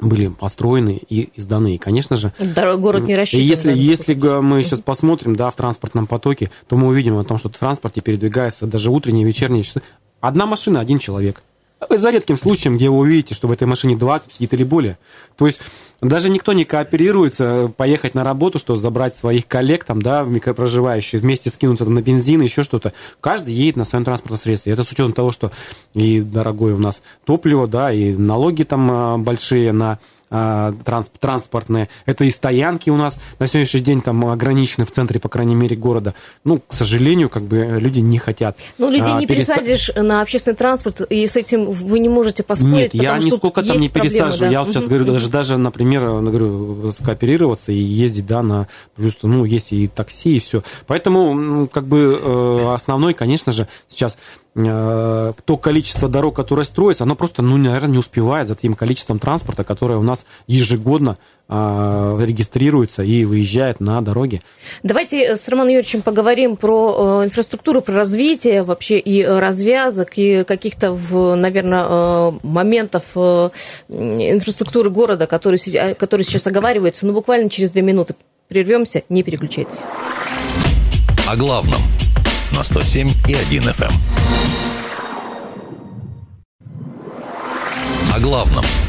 были 0.00 0.28
построены 0.28 1.00
и 1.08 1.30
сданы. 1.36 1.74
И, 1.74 1.78
конечно 1.78 2.16
же... 2.16 2.32
город 2.76 3.02
не 3.04 3.16
рассчитан. 3.16 3.40
Если, 3.40 3.68
да, 3.68 3.72
если 3.74 4.14
мы 4.40 4.62
сейчас 4.62 4.80
посмотрим 4.80 5.36
да, 5.36 5.50
в 5.50 5.56
транспортном 5.56 6.06
потоке, 6.06 6.50
то 6.68 6.76
мы 6.76 6.88
увидим 6.88 7.18
о 7.18 7.24
том, 7.24 7.38
что 7.38 7.48
в 7.48 7.52
транспорте 7.52 8.00
передвигается 8.00 8.66
даже 8.66 8.90
утренние 8.90 9.24
и 9.24 9.26
вечерние 9.26 9.62
часы. 9.62 9.82
Одна 10.20 10.46
машина, 10.46 10.80
один 10.80 10.98
человек. 10.98 11.42
За 11.90 12.10
редким 12.10 12.38
случаем, 12.38 12.76
где 12.76 12.88
вы 12.88 12.98
увидите, 12.98 13.34
что 13.34 13.48
в 13.48 13.52
этой 13.52 13.66
машине 13.66 13.96
20 13.96 14.32
сидит 14.32 14.54
или 14.54 14.64
более. 14.64 14.98
То 15.36 15.46
есть 15.46 15.60
даже 16.08 16.30
никто 16.30 16.52
не 16.52 16.64
кооперируется 16.64 17.72
поехать 17.76 18.14
на 18.14 18.24
работу, 18.24 18.58
что 18.58 18.76
забрать 18.76 19.16
своих 19.16 19.46
коллег, 19.46 19.84
там, 19.84 20.02
да, 20.02 20.24
микропроживающих, 20.24 21.20
вместе 21.20 21.48
скинуться 21.48 21.84
на 21.84 22.02
бензин, 22.02 22.42
еще 22.42 22.64
что-то. 22.64 22.92
Каждый 23.20 23.54
едет 23.54 23.76
на 23.76 23.84
своем 23.84 24.04
транспортном 24.04 24.40
средстве. 24.40 24.72
Это 24.72 24.82
с 24.82 24.90
учетом 24.90 25.12
того, 25.12 25.30
что 25.30 25.52
и 25.94 26.20
дорогое 26.20 26.74
у 26.74 26.78
нас 26.78 27.02
топливо, 27.24 27.68
да, 27.68 27.92
и 27.92 28.12
налоги 28.12 28.64
там 28.64 28.90
а, 28.90 29.18
большие 29.18 29.72
на 29.72 30.00
а, 30.34 30.74
транспортные. 31.20 31.90
Это 32.06 32.24
и 32.24 32.30
стоянки 32.30 32.88
у 32.88 32.96
нас 32.96 33.18
на 33.38 33.46
сегодняшний 33.46 33.80
день 33.80 34.00
там 34.00 34.24
ограничены 34.24 34.86
в 34.86 34.90
центре, 34.90 35.20
по 35.20 35.28
крайней 35.28 35.54
мере, 35.54 35.76
города. 35.76 36.14
Ну, 36.42 36.58
к 36.66 36.74
сожалению, 36.74 37.28
как 37.28 37.42
бы 37.42 37.76
люди 37.78 37.98
не 37.98 38.18
хотят. 38.18 38.56
Ну, 38.78 38.90
людей 38.90 39.12
а, 39.12 39.20
не 39.20 39.26
перес... 39.26 39.46
пересадишь 39.46 39.90
на 39.94 40.22
общественный 40.22 40.56
транспорт, 40.56 41.02
и 41.02 41.26
с 41.26 41.36
этим 41.36 41.70
вы 41.70 41.98
не 41.98 42.08
можете 42.08 42.42
поспорить. 42.42 42.94
Нет, 42.94 42.94
я 42.94 43.18
нисколько 43.18 43.62
там 43.62 43.76
не 43.76 43.90
пересаживаю. 43.90 44.38
Да? 44.38 44.48
Я 44.48 44.64
вот 44.64 44.72
сейчас 44.72 44.84
говорю, 44.84 45.04
даже, 45.04 45.28
даже, 45.28 45.58
например, 45.58 46.00
говорю, 46.00 46.94
кооперироваться 47.04 47.72
и 47.72 47.80
ездить, 47.80 48.26
да, 48.26 48.42
на 48.42 48.68
плюс, 48.96 49.18
ну, 49.20 49.44
есть 49.44 49.72
и 49.72 49.86
такси, 49.86 50.36
и 50.36 50.40
все. 50.40 50.62
Поэтому, 50.86 51.34
ну, 51.34 51.68
как 51.68 51.86
бы 51.86 52.18
э, 52.22 52.72
основной, 52.72 53.12
конечно 53.12 53.52
же, 53.52 53.68
сейчас 53.88 54.16
то 54.54 55.56
количество 55.60 56.08
дорог, 56.08 56.36
которое 56.36 56.64
строится, 56.64 57.04
оно 57.04 57.14
просто, 57.14 57.40
ну, 57.40 57.56
наверное, 57.56 57.92
не 57.92 57.98
успевает 57.98 58.48
за 58.48 58.54
тем 58.54 58.74
количеством 58.74 59.18
транспорта, 59.18 59.64
которое 59.64 59.98
у 59.98 60.02
нас 60.02 60.26
ежегодно 60.46 61.16
э, 61.48 62.18
регистрируется 62.20 63.02
и 63.02 63.24
выезжает 63.24 63.80
на 63.80 64.02
дороги. 64.02 64.42
Давайте 64.82 65.36
с 65.36 65.48
Романом 65.48 65.72
Юрьевичем 65.72 66.02
поговорим 66.02 66.56
про 66.56 67.22
э, 67.22 67.26
инфраструктуру, 67.26 67.80
про 67.80 67.94
развитие 67.94 68.62
вообще 68.62 68.98
и 68.98 69.24
развязок, 69.24 70.18
и 70.18 70.44
каких-то, 70.44 70.92
наверное, 71.34 72.34
моментов 72.42 73.16
инфраструктуры 73.88 74.90
города, 74.90 75.26
который, 75.26 75.94
который 75.94 76.22
сейчас 76.22 76.46
оговаривается. 76.46 77.06
Ну, 77.06 77.14
буквально 77.14 77.48
через 77.48 77.70
две 77.70 77.80
минуты 77.80 78.16
прервемся, 78.48 79.02
не 79.08 79.22
переключайтесь. 79.22 79.84
О 81.26 81.36
главном 81.36 81.80
на 82.54 82.62
107 82.62 83.08
и 83.28 83.34
1 83.34 83.62
FM. 83.62 84.21
Главном– 88.22 88.64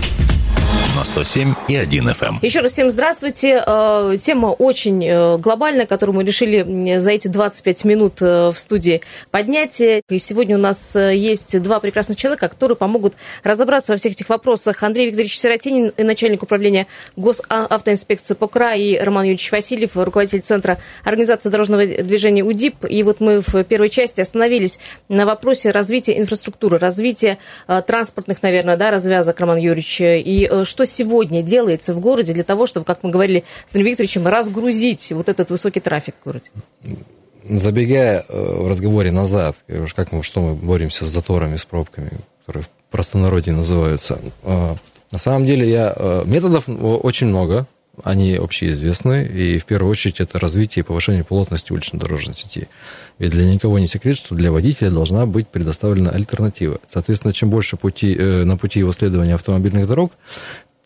на 1.03 1.07
107 1.07 1.53
и 1.67 1.75
1 1.75 2.10
FM. 2.10 2.27
Эм. 2.27 2.39
Еще 2.41 2.62
раз 2.62 2.72
всем 2.72 2.89
здравствуйте. 2.89 3.62
Э, 3.65 4.15
тема 4.22 4.48
очень 4.48 5.05
э, 5.05 5.38
глобальная, 5.38 5.86
которую 5.86 6.15
мы 6.15 6.24
решили 6.24 6.98
за 7.00 7.12
эти 7.12 7.27
25 7.27 7.83
минут 7.83 8.22
э, 8.22 8.51
в 8.51 8.57
студии 8.57 9.01
поднять. 9.29 9.81
И 9.81 10.01
сегодня 10.19 10.57
у 10.57 10.62
нас 10.62 10.95
есть 10.95 11.62
два 11.62 11.81
прекрасных 11.81 12.17
человека, 12.17 12.48
которые 12.48 12.77
помогут 12.77 13.15
разобраться 13.43 13.91
во 13.91 13.98
всех 13.98 14.13
этих 14.13 14.29
вопросах. 14.29 14.81
Андрей 14.81 15.07
Викторович 15.07 15.38
Сиротинин, 15.38 15.91
начальник 15.98 16.41
управления 16.41 16.88
госавтоинспекции 17.17 18.36
по 18.36 18.48
краю, 18.48 18.81
и 18.81 18.98
Роман 18.98 19.25
Юрьевич 19.25 19.51
Васильев, 19.51 19.91
руководитель 19.95 20.39
Центра 20.39 20.79
организации 21.03 21.50
дорожного 21.50 21.86
движения 21.86 22.43
УДИП. 22.43 22.86
И 22.88 23.03
вот 23.03 23.19
мы 23.19 23.41
в 23.41 23.63
первой 23.65 23.89
части 23.89 24.22
остановились 24.22 24.79
на 25.10 25.25
вопросе 25.25 25.72
развития 25.72 26.17
инфраструктуры, 26.17 26.77
развития 26.77 27.39
транспортных, 27.67 28.41
наверное, 28.41 28.77
да, 28.77 28.89
развязок, 28.89 29.38
Роман 29.39 29.57
Юрьевич, 29.57 29.98
и 30.00 30.50
что 30.63 30.86
сегодня 30.93 31.41
делается 31.41 31.93
в 31.93 32.00
городе 32.00 32.33
для 32.33 32.43
того, 32.43 32.67
чтобы, 32.67 32.85
как 32.85 33.03
мы 33.03 33.09
говорили 33.09 33.43
с 33.67 33.75
Андреем 33.75 33.91
Викторовичем, 33.91 34.27
разгрузить 34.27 35.12
вот 35.12 35.29
этот 35.29 35.50
высокий 35.50 35.79
трафик 35.79 36.15
в 36.21 36.25
городе? 36.25 36.51
Забегая 37.50 38.23
э, 38.27 38.55
в 38.63 38.69
разговоре 38.69 39.12
назад, 39.12 39.57
как 39.95 40.13
мы, 40.13 40.23
что 40.23 40.39
мы 40.39 40.55
боремся 40.55 41.05
с 41.05 41.09
заторами, 41.09 41.57
с 41.57 41.65
пробками, 41.65 42.12
которые 42.39 42.63
в 42.63 42.69
простонародье 42.89 43.51
называются. 43.51 44.19
Э, 44.43 44.75
на 45.12 45.19
самом 45.19 45.45
деле 45.45 45.69
я, 45.69 45.93
э, 45.95 46.23
методов 46.25 46.69
очень 46.69 47.27
много, 47.27 47.67
они 48.01 48.35
общеизвестны, 48.35 49.25
и 49.25 49.59
в 49.59 49.65
первую 49.65 49.91
очередь 49.91 50.19
это 50.19 50.39
развитие 50.39 50.81
и 50.83 50.85
повышение 50.85 51.23
плотности 51.23 51.73
улично-дорожной 51.73 52.33
сети. 52.33 52.67
Ведь 53.19 53.31
для 53.31 53.45
никого 53.45 53.77
не 53.77 53.88
секрет, 53.88 54.17
что 54.17 54.33
для 54.33 54.51
водителя 54.51 54.89
должна 54.89 55.25
быть 55.27 55.47
предоставлена 55.47 56.09
альтернатива. 56.09 56.79
Соответственно, 56.91 57.33
чем 57.33 57.51
больше 57.51 57.77
пути, 57.77 58.15
на 58.15 58.57
пути 58.57 58.79
его 58.79 58.93
следования 58.93 59.35
автомобильных 59.35 59.85
дорог, 59.85 60.13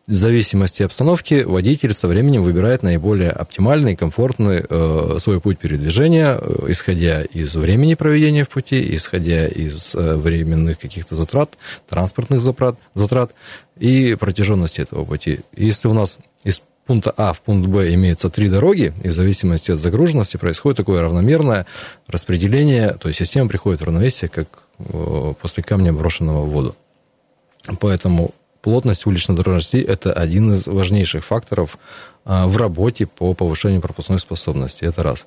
в 0.07 0.13
зависимости 0.13 0.83
от 0.83 0.87
обстановки 0.87 1.43
водитель 1.43 1.93
со 1.93 2.07
временем 2.07 2.43
выбирает 2.43 2.81
наиболее 2.81 3.29
оптимальный, 3.29 3.97
комфортный 3.97 4.63
э, 4.67 5.17
свой 5.19 5.41
путь 5.41 5.59
передвижения, 5.59 6.39
э, 6.39 6.65
исходя 6.69 7.23
из 7.23 7.53
времени 7.55 7.93
проведения 7.95 8.45
в 8.45 8.49
пути, 8.49 8.95
исходя 8.95 9.45
из 9.47 9.93
э, 9.95 10.15
временных 10.15 10.79
каких-то 10.79 11.15
затрат, 11.15 11.57
транспортных 11.89 12.39
затрат, 12.39 12.77
затрат 12.93 13.31
и 13.77 14.15
протяженности 14.17 14.79
этого 14.79 15.03
пути. 15.03 15.41
Если 15.53 15.89
у 15.89 15.93
нас 15.93 16.17
из 16.45 16.61
пункта 16.85 17.13
А 17.17 17.33
в 17.33 17.41
пункт 17.41 17.67
Б 17.67 17.93
имеются 17.93 18.29
три 18.29 18.47
дороги, 18.47 18.93
и 19.03 19.09
в 19.09 19.11
зависимости 19.11 19.71
от 19.71 19.79
загруженности 19.79 20.37
происходит 20.37 20.77
такое 20.77 21.01
равномерное 21.01 21.65
распределение, 22.07 22.93
то 22.93 23.09
есть 23.09 23.19
система 23.19 23.49
приходит 23.49 23.81
в 23.81 23.83
равновесие, 23.83 24.29
как 24.29 24.47
э, 24.79 25.33
после 25.41 25.63
камня, 25.63 25.91
брошенного 25.91 26.45
в 26.45 26.49
воду. 26.49 26.75
Поэтому 27.81 28.33
плотность 28.67 29.05
улично-дорожной 29.05 29.61
сети– 29.61 29.77
это 29.87 30.11
один 30.11 30.51
из 30.51 30.67
важнейших 30.67 31.23
факторов 31.23 31.77
а, 32.25 32.47
в 32.47 32.57
работе 32.57 33.05
по 33.05 33.33
повышению 33.33 33.79
пропускной 33.79 34.19
способности. 34.19 34.83
Это 34.83 35.03
раз. 35.03 35.25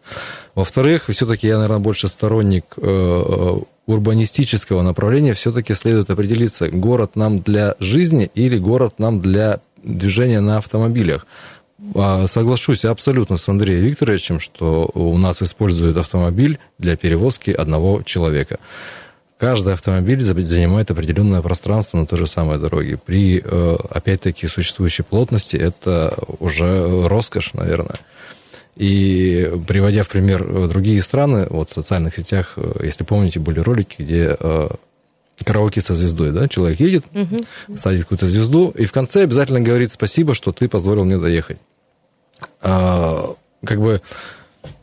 Во-вторых, 0.54 1.08
все-таки 1.08 1.46
я, 1.46 1.54
наверное, 1.54 1.78
больше 1.78 2.08
сторонник 2.08 2.64
э, 2.76 3.60
урбанистического 3.86 4.82
направления. 4.82 5.32
Все-таки 5.32 5.72
следует 5.74 6.10
определиться, 6.10 6.68
город 6.68 7.16
нам 7.16 7.38
для 7.38 7.76
жизни 7.80 8.30
или 8.34 8.58
город 8.58 8.98
нам 8.98 9.22
для 9.22 9.60
движения 9.82 10.40
на 10.40 10.58
автомобилях. 10.58 11.26
А, 11.94 12.26
соглашусь 12.26 12.84
абсолютно 12.84 13.38
с 13.38 13.48
Андреем 13.48 13.86
Викторовичем, 13.86 14.38
что 14.38 14.90
у 14.92 15.16
нас 15.16 15.40
используют 15.40 15.96
автомобиль 15.96 16.58
для 16.76 16.94
перевозки 16.94 17.52
одного 17.52 18.02
человека. 18.02 18.58
Каждый 19.40 19.72
автомобиль 19.72 20.20
занимает 20.20 20.90
определенное 20.90 21.40
пространство 21.40 21.96
на 21.96 22.04
той 22.04 22.18
же 22.18 22.26
самой 22.26 22.58
дороге. 22.58 22.98
При, 22.98 23.42
э, 23.42 23.76
опять-таки, 23.88 24.46
существующей 24.46 25.02
плотности 25.02 25.56
это 25.56 26.14
уже 26.40 27.08
роскошь, 27.08 27.54
наверное. 27.54 27.96
И 28.76 29.50
приводя 29.66 30.02
в 30.02 30.08
пример 30.08 30.42
э, 30.42 30.68
другие 30.68 31.00
страны, 31.00 31.46
вот 31.48 31.70
в 31.70 31.72
социальных 31.72 32.16
сетях, 32.16 32.52
э, 32.56 32.84
если 32.84 33.02
помните, 33.04 33.40
были 33.40 33.60
ролики, 33.60 34.02
где 34.02 34.36
караоке 35.42 35.80
со 35.80 35.94
звездой, 35.94 36.32
да, 36.32 36.46
человек 36.46 36.78
едет, 36.78 37.06
угу. 37.14 37.46
садит 37.78 38.02
какую-то 38.02 38.26
звезду, 38.26 38.74
и 38.76 38.84
в 38.84 38.92
конце 38.92 39.22
обязательно 39.22 39.60
говорит 39.60 39.90
спасибо, 39.90 40.34
что 40.34 40.52
ты 40.52 40.68
позволил 40.68 41.06
мне 41.06 41.16
доехать. 41.16 41.56
А, 42.60 43.34
как 43.64 43.80
бы 43.80 44.02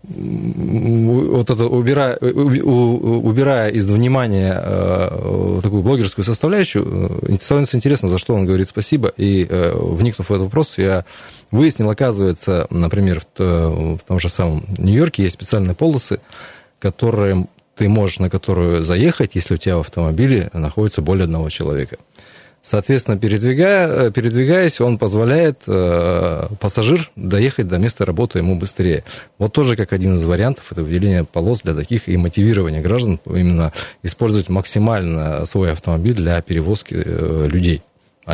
вот 0.08 1.50
это 1.50 1.66
убирая, 1.66 2.18
убирая 2.18 3.70
из 3.70 3.90
внимания 3.90 4.58
э, 4.58 5.60
такую 5.62 5.82
блогерскую 5.82 6.24
составляющую, 6.24 7.20
э, 7.24 7.38
становится 7.42 7.76
интересно, 7.76 8.08
за 8.08 8.18
что 8.18 8.34
он 8.34 8.46
говорит 8.46 8.70
спасибо. 8.70 9.12
И 9.18 9.46
э, 9.50 9.74
вникнув 9.76 10.30
в 10.30 10.32
этот 10.32 10.46
вопрос, 10.46 10.78
я 10.78 11.04
выяснил, 11.52 11.90
оказывается, 11.90 12.68
например, 12.70 13.22
в 13.38 14.00
том 14.08 14.20
же 14.20 14.30
самом 14.30 14.66
Нью-Йорке 14.78 15.24
есть 15.24 15.36
специальные 15.36 15.76
полосы, 15.76 16.20
которые 16.80 17.48
ты 17.76 17.90
можешь 17.90 18.20
на 18.20 18.30
которую 18.30 18.84
заехать, 18.84 19.32
если 19.36 19.56
у 19.56 19.58
тебя 19.58 19.78
в 19.78 19.82
автомобиле 19.82 20.50
находится 20.54 21.02
более 21.02 21.26
одного 21.26 21.50
человека. 21.50 21.98
Соответственно, 22.62 23.18
передвигая, 23.18 24.12
передвигаясь, 24.12 24.82
он 24.82 24.98
позволяет 24.98 25.62
э, 25.68 26.48
пассажир 26.60 27.10
доехать 27.16 27.68
до 27.68 27.78
места 27.78 28.06
работы 28.06 28.40
ему 28.40 28.58
быстрее. 28.60 29.06
Вот 29.38 29.54
тоже 29.54 29.78
как 29.78 29.94
один 29.94 30.16
из 30.16 30.24
вариантов 30.26 30.72
это 30.72 30.84
выделение 30.84 31.24
полос 31.24 31.62
для 31.62 31.74
таких 31.74 32.10
и 32.10 32.18
мотивирования 32.18 32.82
граждан 32.82 33.22
именно 33.26 33.72
использовать 34.04 34.50
максимально 34.50 35.46
свой 35.46 35.72
автомобиль 35.72 36.16
для 36.16 36.42
перевозки 36.42 36.96
э, 36.96 37.48
людей. 37.48 37.84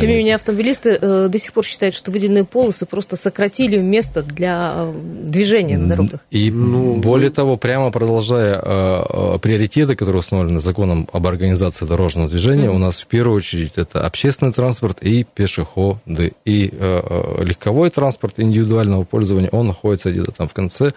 Тем 0.00 0.10
не 0.10 0.16
менее, 0.16 0.34
автомобилисты 0.34 0.98
э, 1.00 1.28
до 1.28 1.38
сих 1.38 1.52
пор 1.52 1.64
считают, 1.64 1.94
что 1.94 2.10
выделенные 2.10 2.44
полосы 2.44 2.86
просто 2.86 3.16
сократили 3.16 3.78
место 3.78 4.22
для 4.22 4.72
э, 4.76 4.92
движения 5.24 5.78
на 5.78 5.88
дорогах. 5.88 6.20
И 6.30 6.50
Ну, 6.50 6.96
более 6.96 7.30
того, 7.30 7.56
прямо 7.56 7.90
продолжая 7.90 8.54
э, 8.54 9.04
э, 9.08 9.38
приоритеты, 9.40 9.96
которые 9.96 10.20
установлены 10.20 10.60
законом 10.60 11.08
об 11.12 11.26
организации 11.26 11.86
дорожного 11.86 12.28
движения, 12.28 12.70
у 12.70 12.78
нас 12.78 13.00
в 13.00 13.06
первую 13.06 13.36
очередь 13.36 13.72
это 13.76 14.04
общественный 14.04 14.52
транспорт 14.52 14.98
и 15.02 15.24
пешеходы. 15.24 16.32
И 16.44 16.70
э, 16.72 17.02
э, 17.04 17.44
легковой 17.44 17.90
транспорт 17.90 18.34
индивидуального 18.38 19.04
пользования, 19.04 19.48
он 19.50 19.68
находится 19.68 20.10
где-то 20.10 20.32
там 20.32 20.48
в 20.48 20.54
конце. 20.54 20.92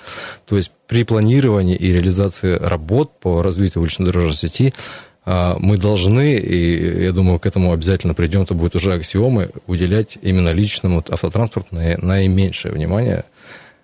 То 0.46 0.58
есть 0.58 0.72
при 0.88 1.04
планировании 1.04 1.76
и 1.76 1.92
реализации 1.92 2.56
работ 2.56 3.12
по 3.20 3.42
развитию 3.42 3.82
улично-дорожной 3.82 4.36
сети 4.36 4.74
мы 5.28 5.78
должны, 5.78 6.38
и 6.38 7.04
я 7.04 7.12
думаю, 7.12 7.38
к 7.38 7.46
этому 7.46 7.74
обязательно 7.74 8.14
придем, 8.14 8.44
это 8.44 8.54
будет 8.54 8.76
уже 8.76 8.94
аксиомы, 8.94 9.50
уделять 9.68 10.18
именно 10.22 10.50
личному 10.50 11.04
автотранспорту 11.10 11.76
наи- 11.76 11.98
наименьшее 11.98 12.74
внимание 12.74 13.26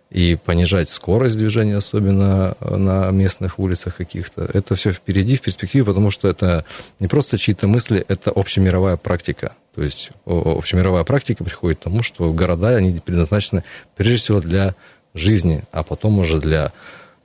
и 0.10 0.36
понижать 0.36 0.90
скорость 0.90 1.38
движения, 1.38 1.76
особенно 1.76 2.56
на 2.62 3.12
местных 3.12 3.60
улицах 3.60 3.98
каких-то. 3.98 4.50
Это 4.54 4.76
все 4.76 4.94
впереди, 4.94 5.36
в 5.36 5.42
перспективе, 5.42 5.84
потому 5.84 6.12
что 6.12 6.30
это 6.30 6.64
не 7.02 7.08
просто 7.08 7.38
чьи-то 7.38 7.68
мысли, 7.68 8.06
это 8.08 8.32
общемировая 8.32 8.96
практика. 8.96 9.52
То 9.76 9.84
есть 9.84 10.12
общемировая 10.26 11.04
практика 11.04 11.44
приходит 11.44 11.80
к 11.80 11.84
тому, 11.84 12.04
что 12.04 12.32
города, 12.32 12.70
они 12.70 13.02
предназначены 13.04 13.66
прежде 13.98 14.18
всего 14.18 14.40
для 14.40 14.76
жизни, 15.14 15.64
а 15.74 15.84
потом 15.84 16.20
уже 16.20 16.40
для 16.40 16.72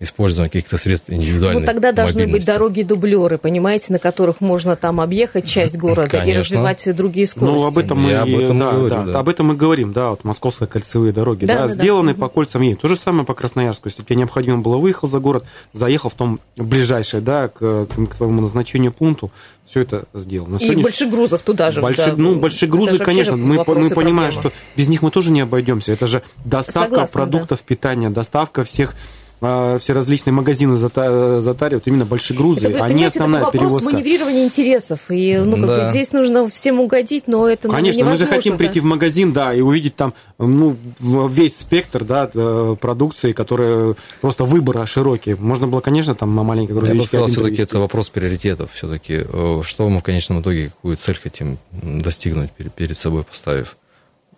использования 0.01 0.49
каких-то 0.49 0.77
средств 0.79 1.11
индивидуальной 1.11 1.61
Ну, 1.61 1.67
тогда 1.67 1.91
должны 1.91 2.29
быть 2.29 2.45
дороги-дублеры, 2.47 3.37
понимаете, 3.37 3.93
на 3.93 3.99
которых 3.99 4.41
можно 4.41 4.77
там 4.77 5.01
объехать 5.01 5.47
часть 5.47 5.77
города 5.77 6.05
и 6.07 6.21
Конечно. 6.21 6.41
развивать 6.41 6.97
другие 6.97 7.27
скорости. 7.27 7.59
Ну, 7.59 7.67
об 7.67 7.79
этом 7.79 8.01
мы, 8.03 8.11
Я 8.11 8.23
об 8.23 8.29
и- 8.29 8.33
этом 8.45 8.57
и 8.57 8.61
да, 8.61 8.71
говорю, 8.73 8.89
да, 8.89 9.03
да. 9.13 9.19
об 9.19 9.29
этом 9.29 9.47
мы 9.49 9.57
говорим, 9.57 9.93
да, 9.93 10.11
вот 10.11 10.23
московские 10.23 10.69
кольцевые 10.69 11.13
дороги, 11.13 11.47
Да, 11.47 11.55
да, 11.55 11.61
да, 11.63 11.69
да. 11.69 11.75
сделаны 11.75 12.13
Мгм. 12.13 12.21
по 12.21 12.29
кольцам 12.29 12.63
ей. 12.63 12.77
То 12.77 12.87
же 12.87 12.97
самое 12.97 13.25
по 13.25 13.35
Красноярску. 13.35 13.89
Если 13.89 14.03
тебе 14.03 14.17
необходимо 14.17 14.59
было, 14.59 14.77
выехал 14.77 15.09
за 15.09 15.19
город, 15.19 15.45
заехал 15.73 16.11
в 16.11 16.15
том 16.15 16.39
ближайшее, 16.57 17.21
да, 17.21 17.49
к, 17.49 17.59
к 17.87 18.15
твоему 18.17 18.41
назначению 18.41 18.93
пункту, 18.93 19.33
все 19.67 19.81
это 19.81 20.05
сделано. 20.15 20.57
И 20.59 20.77
больше 20.77 21.07
грузов 21.07 21.43
туда 21.43 21.71
же. 21.73 21.83
Большие, 21.83 22.13
да. 22.13 22.15
ну, 22.17 22.39
большие 22.39 22.69
Это 22.69 22.77
грузы, 22.77 22.99
конечно, 22.99 23.37
мы, 23.37 23.57
мы 23.57 23.87
и 23.87 23.91
понимаем, 23.91 24.33
проблема. 24.33 24.33
что 24.33 24.53
без 24.77 24.89
них 24.89 25.03
мы 25.03 25.11
тоже 25.11 25.31
не 25.31 25.41
обойдемся. 25.41 25.93
Это 25.93 26.07
же 26.07 26.23
доставка 26.45 26.91
Согласна, 26.91 27.13
продуктов 27.13 27.61
питания, 27.63 28.09
доставка 28.11 28.65
всех 28.65 28.95
а, 29.41 29.79
все 29.79 29.93
различные 29.93 30.33
магазины 30.33 30.75
зата- 30.77 31.41
затаривают 31.41 31.87
именно 31.87 32.05
большие 32.05 32.37
грузы, 32.37 32.67
Это, 32.69 32.85
а 32.85 32.89
не 32.93 33.05
основная 33.05 33.45
такой 33.45 33.61
вопрос 33.61 33.83
перевозка. 33.83 33.91
маневрирования 33.93 34.45
интересов. 34.45 35.01
И 35.09 35.41
ну, 35.45 35.57
как 35.57 35.67
Да. 35.67 35.75
бы 35.77 35.85
здесь 35.91 36.13
нужно 36.13 36.49
всем 36.49 36.81
угодить, 36.81 37.25
но 37.27 37.49
это 37.49 37.69
Конечно, 37.69 38.05
мы 38.05 38.17
же 38.17 38.27
хотим 38.27 38.55
да. 38.55 38.59
прийти 38.59 38.81
в 38.81 38.85
магазин, 38.85 39.33
да, 39.33 39.55
и 39.55 39.61
увидеть 39.61 39.97
там, 39.97 40.15
ну, 40.39 40.77
весь 41.01 41.59
спектр, 41.59 42.05
да, 42.05 42.29
э, 42.33 42.77
продукции, 42.81 43.33
которая 43.33 43.95
просто 44.21 44.45
выбора 44.45 44.87
широкий. 44.87 45.35
Можно 45.35 45.67
было, 45.67 45.81
конечно, 45.81 46.15
там 46.15 46.35
на 46.35 46.43
маленький 46.43 46.73
Я 46.75 46.95
бы 46.95 47.03
сказал, 47.07 47.29
все-таки 47.29 47.63
это 47.63 47.79
вопрос 47.79 48.09
приоритетов. 48.09 48.71
Все-таки, 48.73 49.25
что 49.63 49.89
мы 49.89 50.01
в 50.01 50.03
конечном 50.03 50.41
итоге, 50.41 50.71
какую 50.71 50.97
цель 50.97 51.19
хотим 51.23 51.59
достигнуть 51.73 52.51
перед 52.51 52.99
собой 52.99 53.25
поставив. 53.25 53.77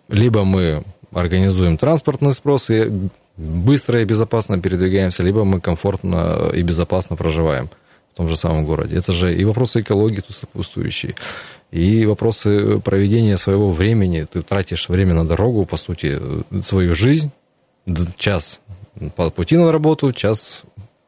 Либо 0.09 0.43
мы 0.43 0.83
организуем 1.13 1.77
транспортный 1.77 2.33
спрос 2.33 2.69
и 2.69 2.91
быстро 3.41 4.01
и 4.01 4.05
безопасно 4.05 4.59
передвигаемся, 4.61 5.23
либо 5.23 5.43
мы 5.43 5.59
комфортно 5.59 6.51
и 6.53 6.61
безопасно 6.61 7.15
проживаем 7.15 7.69
в 8.13 8.17
том 8.17 8.29
же 8.29 8.37
самом 8.37 8.65
городе. 8.65 8.97
Это 8.97 9.11
же 9.13 9.33
и 9.33 9.43
вопросы 9.45 9.81
экологии 9.81 10.21
тут 10.21 10.35
сопутствующие, 10.35 11.15
и 11.71 12.05
вопросы 12.05 12.79
проведения 12.79 13.37
своего 13.37 13.71
времени. 13.71 14.27
Ты 14.31 14.41
тратишь 14.41 14.89
время 14.89 15.13
на 15.13 15.25
дорогу, 15.25 15.65
по 15.65 15.77
сути, 15.77 16.19
свою 16.61 16.93
жизнь, 16.95 17.31
час 18.17 18.59
по 19.15 19.29
пути 19.29 19.57
на 19.57 19.71
работу, 19.71 20.11
час 20.13 20.61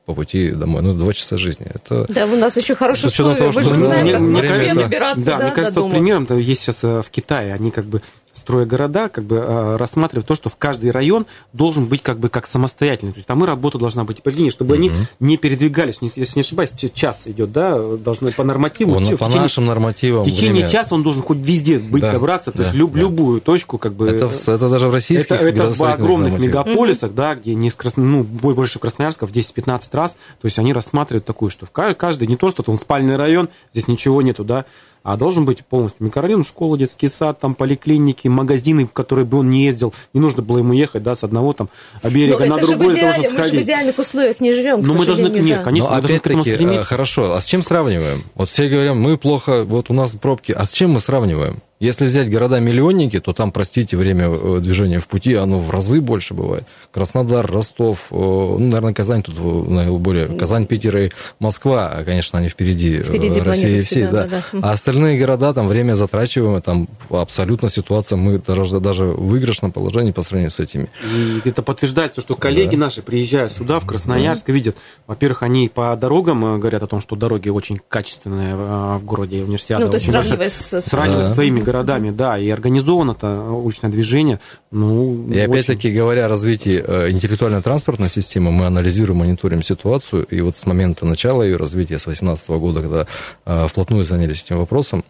по 0.06 0.14
пути 0.14 0.52
домой. 0.52 0.82
Ну, 0.82 0.94
два 0.94 1.14
часа 1.14 1.38
жизни. 1.38 1.68
Это 1.74 2.06
Да, 2.10 2.26
у 2.26 2.36
нас 2.36 2.58
еще 2.58 2.76
хорошие 2.76 3.10
условия. 3.10 3.36
того, 3.38 3.52
что 3.52 3.64
же 3.64 3.70
ну, 3.76 3.86
знаете, 3.86 4.12
как 4.14 4.22
в 4.22 4.24
Москве 4.32 4.68
это- 4.68 4.82
добираться 4.82 5.26
Да, 5.26 5.32
да, 5.32 5.38
мне 5.38 5.50
до 5.50 5.56
кажется, 5.56 5.82
вот 5.82 5.92
примером 5.92 6.26
то 6.26 6.38
есть 6.38 6.62
сейчас 6.62 6.84
э, 6.84 7.02
в 7.02 7.10
Китае, 7.10 7.54
они 7.54 7.72
как 7.72 7.86
бы 7.86 8.02
строя 8.34 8.66
города, 8.66 9.10
как 9.10 9.24
бы 9.26 9.36
э, 9.38 9.76
рассматривают 9.78 10.26
то, 10.28 10.36
что 10.36 10.50
в 10.50 10.56
каждый 10.58 10.92
район 10.92 11.26
должен 11.54 11.86
быть 11.86 12.02
как 12.02 12.20
бы 12.20 12.30
как 12.30 12.48
самостоятельный. 12.48 13.14
То 13.14 13.18
есть 13.20 13.28
там 13.28 13.44
и 13.44 13.48
работа 13.48 13.78
должна 13.78 14.04
быть 14.04 14.20
определена, 14.20 14.50
чтобы 14.52 14.76
они 14.76 14.92
не 15.20 15.38
передвигались. 15.38 15.98
Если 16.02 16.40
не 16.40 16.42
ошибаюсь, 16.42 16.72
час 16.94 17.28
идет, 17.28 17.52
да, 17.52 17.78
должны 17.98 18.32
по 18.32 18.44
нормативу. 18.44 18.96
Он 18.96 19.06
в 19.06 19.10
по 19.12 19.16
течение- 19.18 19.42
нашим 19.42 19.66
нормативам 19.68 20.24
В 20.24 20.30
течение 20.30 20.54
время- 20.66 20.68
часа 20.70 20.96
он 20.96 21.04
должен 21.04 21.22
хоть 21.22 21.38
везде 21.38 21.78
быть, 21.78 22.02
Да, 22.02 22.12
добраться, 22.12 22.52
то 22.52 22.58
да, 22.60 22.64
есть 22.66 22.76
люб- 22.76 22.94
да. 22.94 23.00
любую 23.00 23.40
точку, 23.42 23.78
как 23.78 23.94
бы. 23.94 24.08
Это, 24.10 24.28
в- 24.30 24.48
это 24.50 24.70
даже 24.70 24.88
в 24.88 24.94
российских 24.94 25.32
это, 25.36 25.46
это 25.48 25.70
в 25.70 25.82
огромных 25.84 26.34
нормативах. 26.34 26.66
мегаполисах, 26.66 27.14
да, 27.14 27.36
где 27.36 27.54
не 27.54 27.70
с 27.70 27.76
Крас- 27.76 27.98
ну, 27.98 28.24
больше 28.24 28.80
Красноярска 28.80 29.28
в 29.28 29.32
10-15 29.32 29.94
раз, 29.94 30.18
то 30.42 30.46
есть 30.48 30.58
они 30.58 30.74
рассматривают 30.74 31.26
такую, 31.26 31.50
что 31.52 31.66
в 31.66 31.72
ка- 31.72 31.94
каждый, 31.94 32.28
не 32.28 32.36
то, 32.36 32.50
что 32.50 32.64
там 32.64 32.78
спальный 32.78 33.16
район, 33.16 33.50
здесь 33.72 33.88
ничего 33.88 34.22
нету, 34.22 34.44
да, 34.44 34.66
а 35.04 35.18
должен 35.18 35.46
быть 35.46 35.66
полностью 35.66 36.06
микрорайон, 36.06 36.44
школа, 36.44 36.78
детский 36.78 37.10
сад, 37.10 37.40
там 37.40 37.56
поликлиники, 37.56 38.28
магазины, 38.28 38.86
в 38.86 38.92
которые 38.92 39.26
бы 39.26 39.40
он 39.40 39.50
не 39.50 39.64
ездил, 39.66 39.94
не 40.14 40.20
нужно 40.22 40.42
было 40.42 40.60
ему 40.60 40.74
ехать, 40.74 41.04
да, 41.04 41.16
с 41.16 41.24
одного 41.24 41.54
там 41.54 41.70
берега 42.04 42.46
Но 42.46 42.56
на 42.56 42.62
Ну, 42.62 42.64
в 42.64 42.70
другой, 42.70 42.94
идеале, 42.96 43.12
чтобы 43.14 43.28
мы 43.28 43.30
же 43.30 43.36
в 43.36 43.48
сходить. 43.48 43.64
идеальных 43.66 44.00
условиях 44.00 44.40
не 44.40 44.54
живем, 44.54 44.82
к 44.82 44.86
Ну, 44.88 44.94
мы 44.94 45.06
должны, 45.06 45.24
сожалению, 45.26 45.44
нет, 45.44 45.58
да. 45.60 45.64
конечно, 45.66 45.90
Но 45.90 45.96
мы 45.96 46.02
должны 46.02 46.20
к 46.20 46.26
этому 46.26 46.42
опять-таки, 46.42 46.64
стремиться. 46.66 46.82
э, 46.82 46.86
хорошо, 46.86 47.34
а 47.36 47.42
с 47.42 47.46
чем 47.46 47.64
сравниваем? 47.64 48.24
Вот 48.36 48.50
все 48.50 48.70
говорят, 48.70 48.96
мы 48.96 49.18
плохо, 49.18 49.64
вот 49.66 49.90
у 49.90 49.94
нас 49.94 50.12
пробки, 50.12 50.52
а 50.52 50.66
с 50.66 50.72
чем 50.72 50.92
мы 50.92 51.00
сравниваем? 51.00 51.62
Если 51.84 52.06
взять 52.06 52.30
города-миллионники, 52.30 53.20
то 53.20 53.34
там, 53.34 53.52
простите, 53.52 53.98
время 53.98 54.30
э, 54.30 54.60
движения 54.62 55.00
в 55.00 55.08
пути, 55.10 55.34
оно 55.34 55.60
в 55.60 55.70
разы 55.70 56.00
больше 56.00 56.34
бывает. 56.34 56.64
Краснодар, 56.94 57.46
Ростов, 57.46 58.08
э, 58.10 58.16
ну, 58.16 58.58
наверное, 58.58 58.94
Казань 58.94 59.22
тут 59.22 59.36
э, 59.38 59.42
наиболее, 59.70 60.28
Казань, 60.28 60.66
Питер 60.66 60.96
и 60.98 61.10
Москва, 61.40 61.90
а, 61.94 62.04
конечно, 62.06 62.40
они 62.40 62.48
впереди, 62.48 63.02
Впереди 63.04 63.38
России 63.42 63.82
всей, 63.82 64.04
да. 64.04 64.28
да, 64.28 64.44
да. 64.54 64.60
А 64.62 64.72
остальные 64.72 65.20
города, 65.20 65.54
там 65.54 65.68
время 65.68 65.96
затрачиваемое, 65.96 66.62
там 66.62 66.88
абсолютно 67.10 67.70
ситуация, 67.70 68.16
мы 68.16 68.38
даже, 68.40 68.80
даже 68.80 69.04
в 69.04 69.28
выигрышном 69.28 69.74
положении 69.74 70.14
по 70.14 70.24
сравнению 70.24 70.52
с 70.52 70.62
этими. 70.62 70.88
И 71.14 71.42
это 71.50 71.64
подтверждает 71.64 72.14
то, 72.14 72.22
что 72.22 72.36
коллеги 72.38 72.78
наши, 72.78 73.02
приезжая 73.02 73.50
сюда, 73.50 73.80
в 73.82 73.86
Красноярск, 73.86 74.48
видят, 74.48 74.78
во-первых, 75.06 75.44
они 75.44 75.68
по 75.68 75.94
дорогам 75.98 76.62
говорят 76.62 76.82
о 76.82 76.88
том, 76.88 77.02
что 77.02 77.18
дороги 77.18 77.50
очень 77.50 77.82
качественные 77.90 78.56
в 78.56 79.02
городе 79.04 79.44
универсиада. 79.44 79.84
Ну, 79.84 79.92
то 79.92 79.98
есть 79.98 80.10
сравнивая 80.10 80.50
с... 80.50 80.54
с- 80.54 80.82
Сравнивая 80.86 81.24
Да. 81.24 81.30
с 81.30 81.34
своими 81.34 81.60
городами, 81.60 81.73
да, 82.12 82.38
и 82.38 82.50
организовано-то 82.50 83.52
уличное 83.52 83.90
движение, 83.90 84.40
ну, 84.70 85.28
И 85.32 85.40
опять-таки, 85.40 85.92
говоря 85.92 86.26
о 86.26 86.28
развитии 86.28 86.84
э, 86.86 87.10
интеллектуально-транспортной 87.10 88.10
системы, 88.10 88.52
мы 88.52 88.66
анализируем, 88.66 89.20
мониторим 89.20 89.64
ситуацию, 89.64 90.26
и 90.26 90.42
вот 90.42 90.58
с 90.58 90.66
момента 90.66 91.06
начала 91.06 91.44
ее 91.44 91.58
развития, 91.58 91.98
с 91.98 92.04
2018 92.04 92.50
года, 92.50 92.82
когда 92.82 93.08
э, 93.46 93.68
вплотную 93.68 94.04
занялись 94.04 94.44
этим 94.44 94.58
вопросом, 94.58 95.04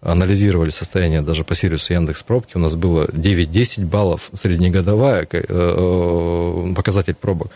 анализировали 0.00 0.70
состояние 0.70 1.22
даже 1.22 1.44
по 1.44 1.54
сервису 1.54 1.94
Яндекс 1.94 2.22
Пробки, 2.22 2.56
у 2.56 2.60
нас 2.60 2.74
было 2.74 3.06
9-10 3.06 3.86
баллов 3.86 4.30
среднегодовая 4.34 5.26
э, 5.30 6.72
показатель 6.76 7.14
пробок. 7.14 7.50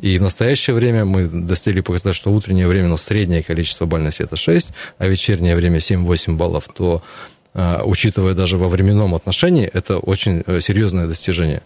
И 0.00 0.18
в 0.18 0.22
настоящее 0.22 0.74
время 0.74 1.04
мы 1.04 1.26
достигли 1.28 1.82
показать, 1.82 2.16
что 2.16 2.32
утреннее 2.32 2.66
время 2.66 2.86
у 2.86 2.90
нас 2.92 3.02
среднее 3.02 3.42
количество 3.42 3.84
бальности 3.84 4.22
это 4.22 4.36
6, 4.36 4.68
а 4.96 5.06
вечернее 5.06 5.54
время 5.54 5.78
7-8 5.78 6.36
баллов, 6.36 6.68
то, 6.74 7.02
учитывая 7.54 8.34
даже 8.34 8.56
во 8.56 8.68
временном 8.68 9.14
отношении, 9.14 9.66
это 9.66 9.98
очень 9.98 10.42
э, 10.46 10.60
серьезное 10.60 11.06
достижение. 11.06 11.62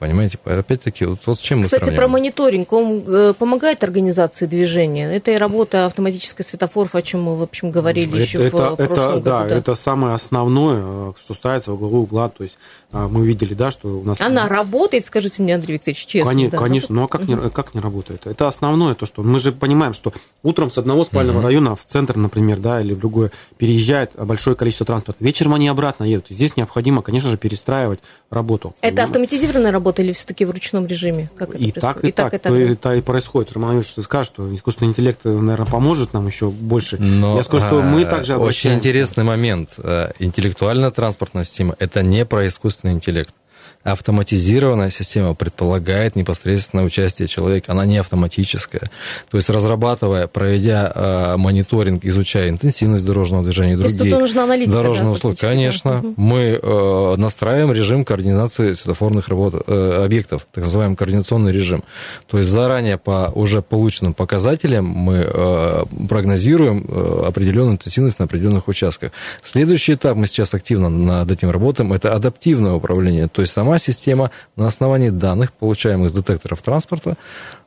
Понимаете? 0.00 0.38
Опять-таки, 0.46 1.04
вот, 1.04 1.18
вот 1.26 1.38
с 1.38 1.42
чем 1.42 1.58
мы 1.58 1.64
Кстати, 1.64 1.80
про 1.80 1.86
сравниваем? 1.88 2.12
мониторинг. 2.12 2.72
Он 2.72 3.04
э, 3.06 3.34
помогает 3.34 3.84
организации 3.84 4.46
движения. 4.46 5.14
Это 5.14 5.30
и 5.30 5.36
работа 5.36 5.84
автоматической 5.84 6.42
светофоров, 6.42 6.94
о 6.94 7.02
чем 7.02 7.24
мы, 7.24 7.36
в 7.36 7.42
общем, 7.42 7.70
говорили 7.70 8.14
это, 8.14 8.22
еще 8.22 8.38
в 8.38 8.42
это, 8.46 8.76
э, 8.78 8.86
прошлом 8.86 9.16
это, 9.16 9.20
да, 9.20 9.38
году. 9.40 9.50
да. 9.50 9.56
это 9.56 9.74
самое 9.74 10.14
основное, 10.14 10.80
э, 10.82 11.12
что 11.22 11.34
ставится 11.34 11.72
во 11.72 11.76
главу 11.76 11.98
угла. 12.04 12.30
То 12.30 12.44
есть 12.44 12.56
а, 12.56 12.79
мы 12.92 13.24
видели, 13.26 13.54
да, 13.54 13.70
что 13.70 14.00
у 14.00 14.04
нас... 14.04 14.20
Она 14.20 14.48
работает, 14.48 15.04
скажите 15.04 15.42
мне, 15.42 15.54
Андрей 15.54 15.74
Викторович, 15.74 16.06
честно. 16.06 16.30
Конечно, 16.30 16.58
да, 16.58 16.64
конечно. 16.64 16.94
ну 16.94 17.04
а 17.04 17.08
как, 17.08 17.28
не, 17.28 17.36
как 17.50 17.74
не 17.74 17.80
работает? 17.80 18.26
Это 18.26 18.48
основное 18.48 18.94
то, 18.94 19.06
что 19.06 19.22
мы 19.22 19.38
же 19.38 19.52
понимаем, 19.52 19.94
что 19.94 20.12
утром 20.42 20.70
с 20.70 20.78
одного 20.78 21.04
спального 21.04 21.40
района 21.42 21.76
в 21.76 21.84
центр, 21.84 22.16
например, 22.16 22.58
да, 22.58 22.80
или 22.80 22.94
в 22.94 22.98
другое 22.98 23.30
переезжает 23.58 24.12
большое 24.16 24.56
количество 24.56 24.86
транспорта. 24.86 25.22
Вечером 25.24 25.54
они 25.54 25.68
обратно 25.68 26.04
едут. 26.04 26.30
И 26.30 26.34
здесь 26.34 26.56
необходимо, 26.56 27.02
конечно 27.02 27.30
же, 27.30 27.36
перестраивать 27.36 28.00
работу. 28.30 28.74
Это 28.80 28.96
Ну, 28.98 29.02
автоматизированная 29.04 29.70
работа 29.72 30.02
или 30.02 30.12
все-таки 30.12 30.44
в 30.44 30.50
ручном 30.50 30.86
режиме? 30.86 31.30
Как 31.36 31.50
это 31.50 31.58
и 31.58 31.70
происходит? 31.70 31.80
так, 31.80 32.04
и, 32.04 32.12
так, 32.12 32.34
и 32.34 32.38
то 32.38 32.56
и, 32.56 32.72
это 32.72 32.94
и 32.94 33.00
происходит. 33.00 33.52
Роман 33.52 33.76
Ильич, 33.76 33.92
ты 33.94 34.02
скажешь, 34.02 34.32
что 34.32 34.52
искусственный 34.54 34.90
интеллект, 34.90 35.24
наверное, 35.24 35.66
поможет 35.66 36.12
нам 36.12 36.26
еще 36.26 36.48
больше. 36.50 36.96
Но, 36.98 37.36
Я 37.36 37.42
скажу, 37.44 37.66
что 37.66 37.82
мы 37.82 38.02
а, 38.02 38.06
также 38.06 38.32
Очень 38.34 38.42
обращаемся. 38.42 38.78
интересный 38.88 39.24
момент. 39.24 39.70
Э, 39.78 40.12
Интеллектуальная 40.18 40.90
транспортная 40.90 41.44
система– 41.44 41.76
это 41.78 42.02
не 42.02 42.24
про 42.24 42.46
искусственный 42.48 42.79
интеллект. 42.88 43.34
Автоматизированная 43.82 44.90
система 44.90 45.34
предполагает 45.34 46.14
непосредственное 46.14 46.84
участие 46.84 47.28
человека, 47.28 47.72
она 47.72 47.86
не 47.86 47.96
автоматическая. 47.96 48.90
То 49.30 49.38
есть 49.38 49.48
разрабатывая, 49.48 50.26
проведя 50.26 50.92
э, 50.94 51.36
мониторинг, 51.38 52.04
изучая 52.04 52.50
интенсивность 52.50 53.06
дорожного 53.06 53.42
движения 53.42 53.72
и 53.72 53.76
другие 53.76 53.98
То 53.98 54.04
есть 54.04 54.14
тут 54.14 54.20
нужна 54.20 54.44
аналитика, 54.44 54.72
дорожные 54.72 55.06
да, 55.06 55.12
услуги, 55.12 55.36
конечно, 55.36 56.02
да. 56.02 56.08
мы 56.16 56.60
э, 56.62 57.14
настраиваем 57.16 57.72
режим 57.72 58.04
координации 58.04 58.74
светофорных 58.74 59.28
работ, 59.28 59.54
э, 59.66 60.02
объектов, 60.04 60.46
так 60.52 60.64
называемый 60.64 60.98
координационный 60.98 61.50
режим. 61.50 61.82
То 62.26 62.36
есть 62.36 62.50
заранее 62.50 62.98
по 62.98 63.32
уже 63.34 63.62
полученным 63.62 64.12
показателям 64.12 64.84
мы 64.84 65.26
э, 65.26 65.84
прогнозируем 66.06 66.84
э, 66.86 67.22
определенную 67.28 67.74
интенсивность 67.74 68.18
на 68.18 68.26
определенных 68.26 68.68
участках. 68.68 69.12
Следующий 69.42 69.94
этап, 69.94 70.18
мы 70.18 70.26
сейчас 70.26 70.52
активно 70.52 70.90
над 70.90 71.30
этим 71.30 71.50
работаем, 71.50 71.94
это 71.94 72.14
адаптивное 72.14 72.72
управление. 72.72 73.28
То 73.28 73.40
есть 73.40 73.54
сама 73.54 73.69
система 73.78 74.30
на 74.56 74.66
основании 74.66 75.10
данных, 75.10 75.52
получаемых 75.52 76.10
с 76.10 76.12
детекторов 76.12 76.62
транспорта, 76.62 77.16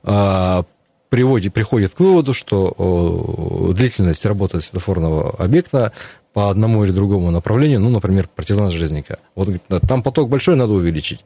э, 0.03 0.63
приводит, 1.09 1.53
приходит 1.53 1.93
к 1.93 1.99
выводу, 1.99 2.33
что 2.33 3.71
длительность 3.75 4.25
работы 4.25 4.61
светофорного 4.61 5.31
объекта 5.37 5.91
по 6.33 6.49
одному 6.49 6.83
или 6.83 6.91
другому 6.91 7.29
направлению, 7.29 7.79
ну, 7.79 7.89
например, 7.89 8.27
партизан 8.35 8.71
Железника. 8.71 9.19
Вот 9.35 9.47
там 9.87 10.01
поток 10.01 10.29
большой, 10.29 10.55
надо 10.55 10.73
увеличить. 10.73 11.23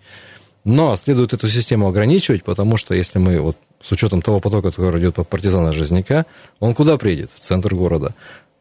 Но 0.66 0.98
следует 0.98 1.32
эту 1.32 1.48
систему 1.48 1.88
ограничивать, 1.88 2.44
потому 2.44 2.76
что 2.76 2.94
если 2.94 3.20
мы 3.20 3.40
вот 3.40 3.56
с 3.82 3.90
учетом 3.94 4.22
того 4.22 4.42
потока, 4.42 4.72
который 4.72 5.00
идет 5.00 5.16
по 5.16 5.24
партизана 5.24 5.72
Железняка, 5.72 6.26
он 6.60 6.74
куда 6.74 6.98
приедет? 6.98 7.32
В 7.34 7.40
центр 7.40 7.74
города. 7.74 8.14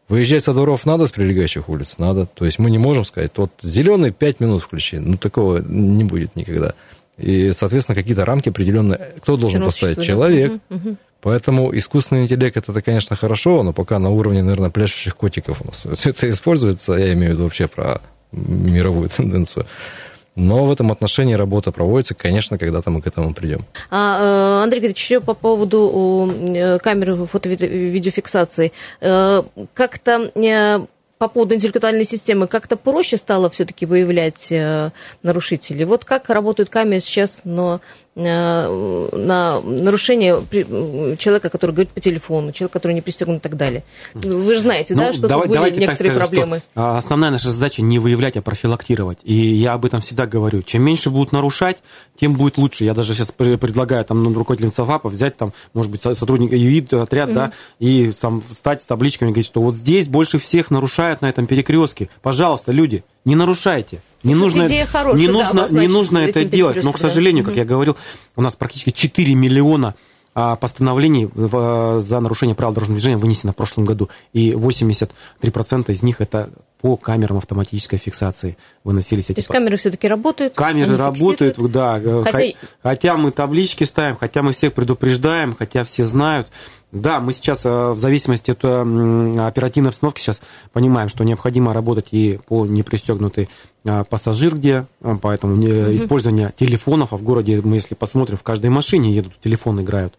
Выезжать 0.08 0.44
со 0.44 0.52
дворов 0.52 0.86
надо, 0.86 1.06
с 1.06 1.12
прилегающих 1.12 1.68
улиц 1.68 1.96
надо. 1.98 2.26
То 2.26 2.44
есть 2.44 2.58
мы 2.58 2.70
не 2.70 2.78
можем 2.78 3.04
сказать, 3.04 3.32
вот 3.36 3.50
зеленый 3.60 4.12
5 4.12 4.40
минут 4.40 4.62
включи. 4.62 4.98
Ну, 4.98 5.16
такого 5.16 5.58
не 5.58 6.04
будет 6.04 6.36
никогда. 6.36 6.74
И, 7.18 7.52
соответственно, 7.52 7.96
какие-то 7.96 8.24
рамки 8.24 8.50
определенные. 8.50 9.14
Кто 9.20 9.36
должен 9.36 9.62
Все 9.62 9.66
поставить? 9.66 10.02
Человек. 10.02 10.52
Мгм, 10.68 10.80
мгм. 10.80 10.98
Поэтому 11.22 11.76
искусственный 11.76 12.24
интеллект 12.24 12.56
это, 12.56 12.82
конечно, 12.82 13.16
хорошо, 13.16 13.62
но 13.64 13.72
пока 13.72 13.98
на 13.98 14.10
уровне, 14.10 14.42
наверное, 14.42 14.70
пляшущих 14.70 15.16
котиков 15.16 15.60
у 15.62 15.66
нас 15.66 15.86
это 16.04 16.30
используется. 16.30 16.92
Я 16.92 17.12
имею 17.14 17.32
в 17.32 17.34
виду 17.34 17.44
вообще 17.44 17.66
про 17.66 18.00
мировую 18.30 19.08
тенденцию. 19.16 19.66
Но 20.36 20.66
в 20.66 20.70
этом 20.70 20.92
отношении 20.92 21.34
работа 21.34 21.72
проводится, 21.72 22.14
конечно, 22.14 22.58
когда-то 22.58 22.90
мы 22.90 23.00
к 23.00 23.06
этому 23.06 23.32
придем. 23.32 23.64
А, 23.90 24.60
э, 24.60 24.62
Андрей 24.62 24.80
Григорьевич, 24.80 25.02
еще 25.02 25.20
по 25.20 25.32
поводу 25.34 26.30
э, 26.54 26.78
камеры 26.78 27.26
фото-видеофиксации. 27.26 28.72
Э, 29.00 29.42
Как-то 29.74 30.30
по 31.18 31.28
поводу 31.28 31.54
интеллектуальной 31.54 32.04
системы, 32.04 32.46
как-то 32.46 32.76
проще 32.76 33.16
стало 33.16 33.48
все-таки 33.48 33.86
выявлять 33.86 34.52
нарушителей? 35.22 35.86
Вот 35.86 36.04
как 36.04 36.28
работают 36.28 36.68
камеры 36.68 37.00
сейчас, 37.00 37.42
но 37.44 37.80
на 38.16 39.60
нарушение 39.60 40.42
э, 40.50 41.16
человека, 41.18 41.50
который 41.50 41.72
говорит 41.72 41.90
по 41.90 42.00
телефону, 42.00 42.50
человек, 42.52 42.72
который 42.72 42.92
не 42.92 43.02
пристегнут 43.02 43.38
и 43.38 43.40
так 43.40 43.56
далее. 43.56 43.84
Ну, 44.14 44.38
Вы 44.40 44.54
же 44.54 44.60
знаете, 44.60 44.94
да, 44.94 45.12
что 45.12 45.28
давай- 45.28 45.46
были 45.46 45.56
давайте 45.56 45.80
некоторые 45.80 46.14
скажем, 46.14 46.26
что, 46.26 46.36
проблемы. 46.40 46.62
а, 46.74 46.96
основная 46.98 47.30
наша 47.30 47.50
задача 47.50 47.82
не 47.82 47.98
выявлять, 47.98 48.36
а 48.36 48.42
профилактировать. 48.42 49.18
И 49.22 49.34
я 49.34 49.72
об 49.72 49.84
этом 49.84 50.00
всегда 50.00 50.26
говорю. 50.26 50.62
Чем 50.62 50.82
меньше 50.82 51.10
будут 51.10 51.32
нарушать, 51.32 51.78
тем 52.18 52.34
будет 52.34 52.56
лучше. 52.58 52.84
Я 52.84 52.94
даже 52.94 53.12
сейчас 53.14 53.32
пре- 53.36 53.58
предлагаю 53.58 54.04
там 54.04 54.22
ну, 54.24 54.32
руководителям 54.32 54.72
ФАПа 54.72 55.08
взять 55.10 55.36
там, 55.36 55.52
может 55.74 55.92
быть, 55.92 56.02
со- 56.02 56.14
сотрудника 56.14 56.56
ЮИД 56.56 56.94
отряд, 56.94 57.32
да, 57.34 57.52
и 57.78 58.12
там 58.18 58.40
встать 58.40 58.82
с 58.82 58.86
табличками 58.86 59.28
и 59.28 59.32
говорить, 59.32 59.46
что 59.46 59.60
вот 59.60 59.74
здесь 59.74 60.08
больше 60.08 60.38
всех 60.38 60.70
нарушают 60.70 61.20
на 61.20 61.28
этом 61.28 61.46
перекрестке. 61.46 62.08
Пожалуйста, 62.22 62.72
люди, 62.72 63.04
не 63.26 63.34
нарушайте. 63.36 64.00
Не 64.26 64.34
Тут 64.34 64.42
нужно, 64.42 64.66
идея 64.66 64.86
хорошая, 64.86 65.20
не 65.20 65.26
да, 65.26 65.32
нужно, 65.32 65.80
не 65.80 65.88
нужно 65.88 66.18
это 66.18 66.44
делать. 66.44 66.76
Но, 66.76 66.80
к 66.80 66.84
перекрестком, 66.84 67.02
да. 67.02 67.08
сожалению, 67.08 67.44
как 67.44 67.56
я 67.56 67.64
говорил, 67.64 67.96
у 68.36 68.42
нас 68.42 68.56
практически 68.56 68.90
4 68.90 69.34
миллиона 69.34 69.94
а, 70.34 70.56
постановлений 70.56 71.30
за 71.34 72.20
нарушение 72.20 72.54
правил 72.54 72.74
дорожного 72.74 72.98
движения 72.98 73.16
вынесено 73.16 73.52
в 73.52 73.56
прошлом 73.56 73.84
году. 73.86 74.10
И 74.34 74.50
83% 74.52 75.10
из 75.92 76.02
них 76.02 76.20
это 76.20 76.50
по 76.82 76.96
камерам 76.96 77.38
автоматической 77.38 77.98
фиксации 77.98 78.58
выносились 78.84 79.26
То 79.26 79.32
эти 79.32 79.38
есть 79.38 79.48
камеры 79.48 79.78
все-таки 79.78 80.06
работают? 80.06 80.54
Камеры 80.54 80.96
работают, 80.98 81.56
фиксируют? 81.56 81.72
да. 81.72 82.00
Хотя- 82.24 82.52
хо- 82.60 82.66
Хотя 82.82 83.16
мы 83.16 83.30
таблички 83.30 83.84
ставим, 83.84 84.16
хотя 84.16 84.42
мы 84.42 84.52
всех 84.52 84.74
предупреждаем, 84.74 85.56
хотя 85.58 85.84
все 85.84 86.04
знают. 86.04 86.48
Да, 86.92 87.20
мы 87.20 87.32
сейчас 87.32 87.66
э, 87.66 87.90
в 87.90 87.98
зависимости 87.98 88.52
от 88.52 88.64
м, 88.64 89.40
оперативной 89.40 89.90
обстановки 89.90 90.20
сейчас 90.20 90.40
понимаем, 90.72 91.08
что 91.08 91.24
необходимо 91.24 91.74
работать 91.74 92.08
и 92.12 92.38
по 92.46 92.64
непристегнутый 92.64 93.48
э, 93.84 94.04
пассажир, 94.08 94.54
где, 94.54 94.86
э, 95.00 95.16
поэтому 95.20 95.60
использование 95.96 96.54
телефонов, 96.56 97.12
а 97.12 97.16
в 97.16 97.22
городе, 97.22 97.60
мы 97.62 97.76
если 97.76 97.94
посмотрим, 97.94 98.36
в 98.36 98.44
каждой 98.44 98.70
машине 98.70 99.12
едут, 99.12 99.32
телефон 99.42 99.80
играют, 99.82 100.14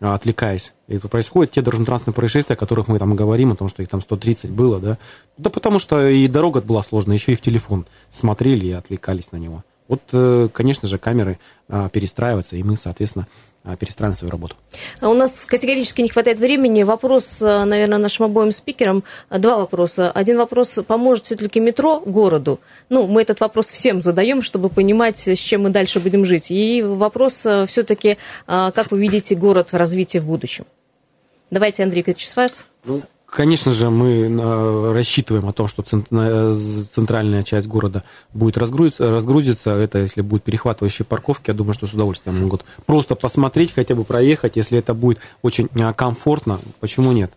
э, 0.00 0.06
отвлекаясь. 0.06 0.74
И 0.88 0.96
это 0.96 1.06
происходят 1.06 1.52
те 1.52 1.62
дорожно-транспортные 1.62 2.14
происшествия, 2.14 2.54
о 2.54 2.58
которых 2.58 2.88
мы 2.88 2.98
там 2.98 3.14
говорим, 3.14 3.52
о 3.52 3.56
том, 3.56 3.68
что 3.68 3.84
их 3.84 3.88
там 3.88 4.00
130 4.00 4.50
было, 4.50 4.80
да. 4.80 4.98
Да 5.36 5.50
потому 5.50 5.78
что 5.78 6.08
и 6.08 6.26
дорога 6.26 6.60
была 6.60 6.82
сложная, 6.82 7.16
еще 7.16 7.32
и 7.32 7.36
в 7.36 7.40
телефон 7.40 7.86
смотрели 8.10 8.66
и 8.66 8.72
отвлекались 8.72 9.30
на 9.30 9.36
него. 9.36 9.62
Вот, 9.88 10.02
э, 10.12 10.48
конечно 10.52 10.86
же, 10.86 10.98
камеры 10.98 11.38
а, 11.70 11.88
перестраиваются, 11.88 12.56
и 12.56 12.62
мы, 12.62 12.76
соответственно, 12.76 13.26
а, 13.64 13.76
перестраиваем 13.76 14.16
свою 14.16 14.30
работу. 14.30 14.54
А 15.00 15.08
У 15.08 15.14
нас 15.14 15.44
категорически 15.46 16.02
не 16.02 16.08
хватает 16.08 16.38
времени. 16.38 16.82
Вопрос, 16.82 17.40
э, 17.40 17.64
наверное, 17.64 17.98
нашим 17.98 18.26
обоим 18.26 18.52
спикерам. 18.52 19.02
Два 19.30 19.56
вопроса. 19.56 20.10
Один 20.10 20.36
вопрос, 20.36 20.78
поможет 20.86 21.24
все-таки 21.24 21.58
метро 21.58 22.00
городу? 22.00 22.60
Ну, 22.90 23.06
мы 23.06 23.22
этот 23.22 23.40
вопрос 23.40 23.68
всем 23.70 24.00
задаем, 24.00 24.42
чтобы 24.42 24.68
понимать, 24.68 25.26
с 25.26 25.38
чем 25.38 25.62
мы 25.62 25.70
дальше 25.70 26.00
будем 26.00 26.24
жить. 26.24 26.50
И 26.50 26.82
вопрос 26.82 27.46
все-таки, 27.66 28.18
как 28.46 28.90
вы 28.90 29.00
видите 29.00 29.34
город 29.34 29.72
в 29.72 29.76
развитии 29.76 30.18
в 30.18 30.26
будущем? 30.26 30.64
Давайте, 31.50 31.82
Андрей 31.82 32.04
вас. 32.36 32.66
Ну, 32.84 33.02
конечно 33.30 33.72
же, 33.72 33.90
мы 33.90 34.08
э, 34.28 34.92
рассчитываем 34.92 35.48
о 35.48 35.52
том, 35.52 35.68
что 35.68 35.84
з- 35.84 36.84
центральная 36.86 37.42
часть 37.42 37.66
города 37.68 38.02
будет 38.32 38.56
разгрузиться. 38.56 39.72
Это 39.72 39.98
если 39.98 40.22
будут 40.22 40.44
перехватывающие 40.44 41.04
парковки, 41.06 41.50
я 41.50 41.54
думаю, 41.54 41.74
что 41.74 41.86
с 41.86 41.92
удовольствием 41.92 42.40
могут 42.40 42.64
просто 42.86 43.14
посмотреть, 43.14 43.72
хотя 43.74 43.94
бы 43.94 44.04
проехать. 44.04 44.56
Если 44.56 44.78
это 44.78 44.94
будет 44.94 45.18
очень 45.42 45.68
э, 45.74 45.92
комфортно, 45.92 46.60
почему 46.80 47.12
нет? 47.12 47.32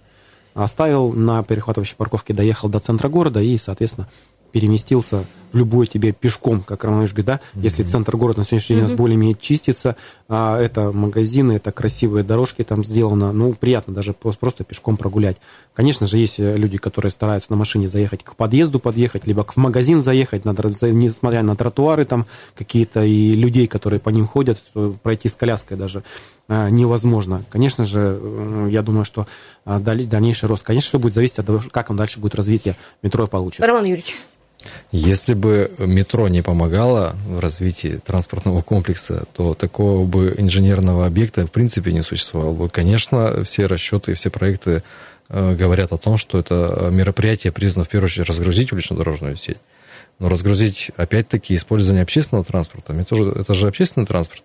Оставил 0.54 1.14
на 1.14 1.44
перехватывающей 1.44 1.96
парковке, 1.96 2.34
доехал 2.34 2.68
до 2.68 2.80
центра 2.80 3.08
города 3.08 3.42
и, 3.42 3.58
соответственно, 3.58 4.08
переместился 4.52 5.26
любой 5.54 5.88
тебе 5.88 6.12
пешком, 6.12 6.62
как 6.62 6.84
Романович 6.84 7.12
говорит, 7.12 7.26
да, 7.26 7.40
если 7.56 7.84
центр 7.84 8.18
города 8.18 8.40
на 8.40 8.46
сегодняшний 8.46 8.76
день 8.76 8.86
у 8.86 8.88
нас 8.90 8.98
более-менее 8.98 9.36
чистится, 9.40 9.96
а, 10.28 10.60
это 10.60 10.92
магазины, 10.92 11.54
это 11.54 11.72
красивые 11.72 12.24
дорожки 12.24 12.64
там 12.64 12.84
сделано, 12.84 13.32
ну, 13.32 13.54
приятно 13.54 13.94
даже 13.94 14.14
просто, 14.14 14.40
просто 14.40 14.64
пешком 14.64 14.98
прогулять. 14.98 15.38
Конечно 15.74 16.08
же, 16.08 16.18
есть 16.18 16.40
э, 16.40 16.56
люди, 16.56 16.78
которые 16.78 17.12
стараются 17.12 17.52
на 17.52 17.58
машине 17.58 17.88
заехать 17.88 18.24
к 18.24 18.36
подъезду 18.36 18.80
подъехать, 18.80 19.28
либо 19.28 19.44
в 19.44 19.58
магазин 19.58 20.02
заехать, 20.02 20.46
на, 20.46 20.52
несмотря 20.52 21.44
на 21.44 21.56
тротуары 21.56 22.06
там 22.06 22.26
какие-то 22.56 23.04
и 23.04 23.34
людей, 23.34 23.68
которые 23.68 24.00
по 24.00 24.10
ним 24.10 24.28
ходят, 24.28 24.58
пройти 25.04 25.30
с 25.30 25.36
коляской 25.36 25.78
даже 25.78 26.04
а, 26.48 26.70
невозможно. 26.70 27.44
Конечно 27.50 27.86
же, 27.86 28.20
э, 28.22 28.68
я 28.72 28.82
думаю, 28.82 29.06
что 29.06 29.28
а, 29.64 29.80
дальнейший 29.80 30.50
рост, 30.50 30.64
конечно, 30.64 30.90
все 30.90 31.00
будет 31.00 31.14
зависеть 31.14 31.40
от 31.40 31.46
того, 31.46 31.62
как 31.72 31.90
он 31.90 31.98
дальше 31.98 32.20
будет 32.20 32.36
развитие 32.36 32.76
метро 33.02 33.28
получит. 33.28 33.62
Роман 33.62 33.86
Юрьевич. 33.86 34.16
Если 34.92 35.34
бы 35.34 35.72
метро 35.80 36.28
не 36.28 36.42
помогало 36.42 37.16
в 37.26 37.40
развитии 37.40 38.00
транспортного 38.06 38.62
комплекса, 38.62 39.24
то 39.34 39.54
такого 39.54 40.06
бы 40.06 40.36
инженерного 40.38 41.06
объекта 41.06 41.48
в 41.48 41.52
принципе 41.52 41.94
не 41.94 42.04
существовало 42.04 42.54
бы. 42.54 42.70
Конечно, 42.70 43.44
все 43.44 43.68
расчеты 43.68 44.12
и 44.12 44.16
все 44.16 44.30
проекты 44.30 44.84
э, 45.30 45.56
говорят 45.56 45.92
о 45.94 45.98
том, 45.98 46.18
что 46.18 46.40
это 46.40 46.90
мероприятие 46.92 47.54
призвано 47.54 47.86
в 47.86 47.90
первую 47.90 48.08
очередь 48.08 48.28
разгрузить 48.28 48.72
улично-дорожную 48.72 49.38
сеть. 49.38 49.58
Но 50.20 50.30
разгрузить, 50.30 50.92
опять-таки, 50.98 51.56
использование 51.56 52.04
общественного 52.04 52.46
транспорта, 52.46 52.94
это 52.94 53.16
же, 53.16 53.32
это 53.32 53.54
же 53.54 53.68
общественный 53.68 54.06
транспорт. 54.06 54.44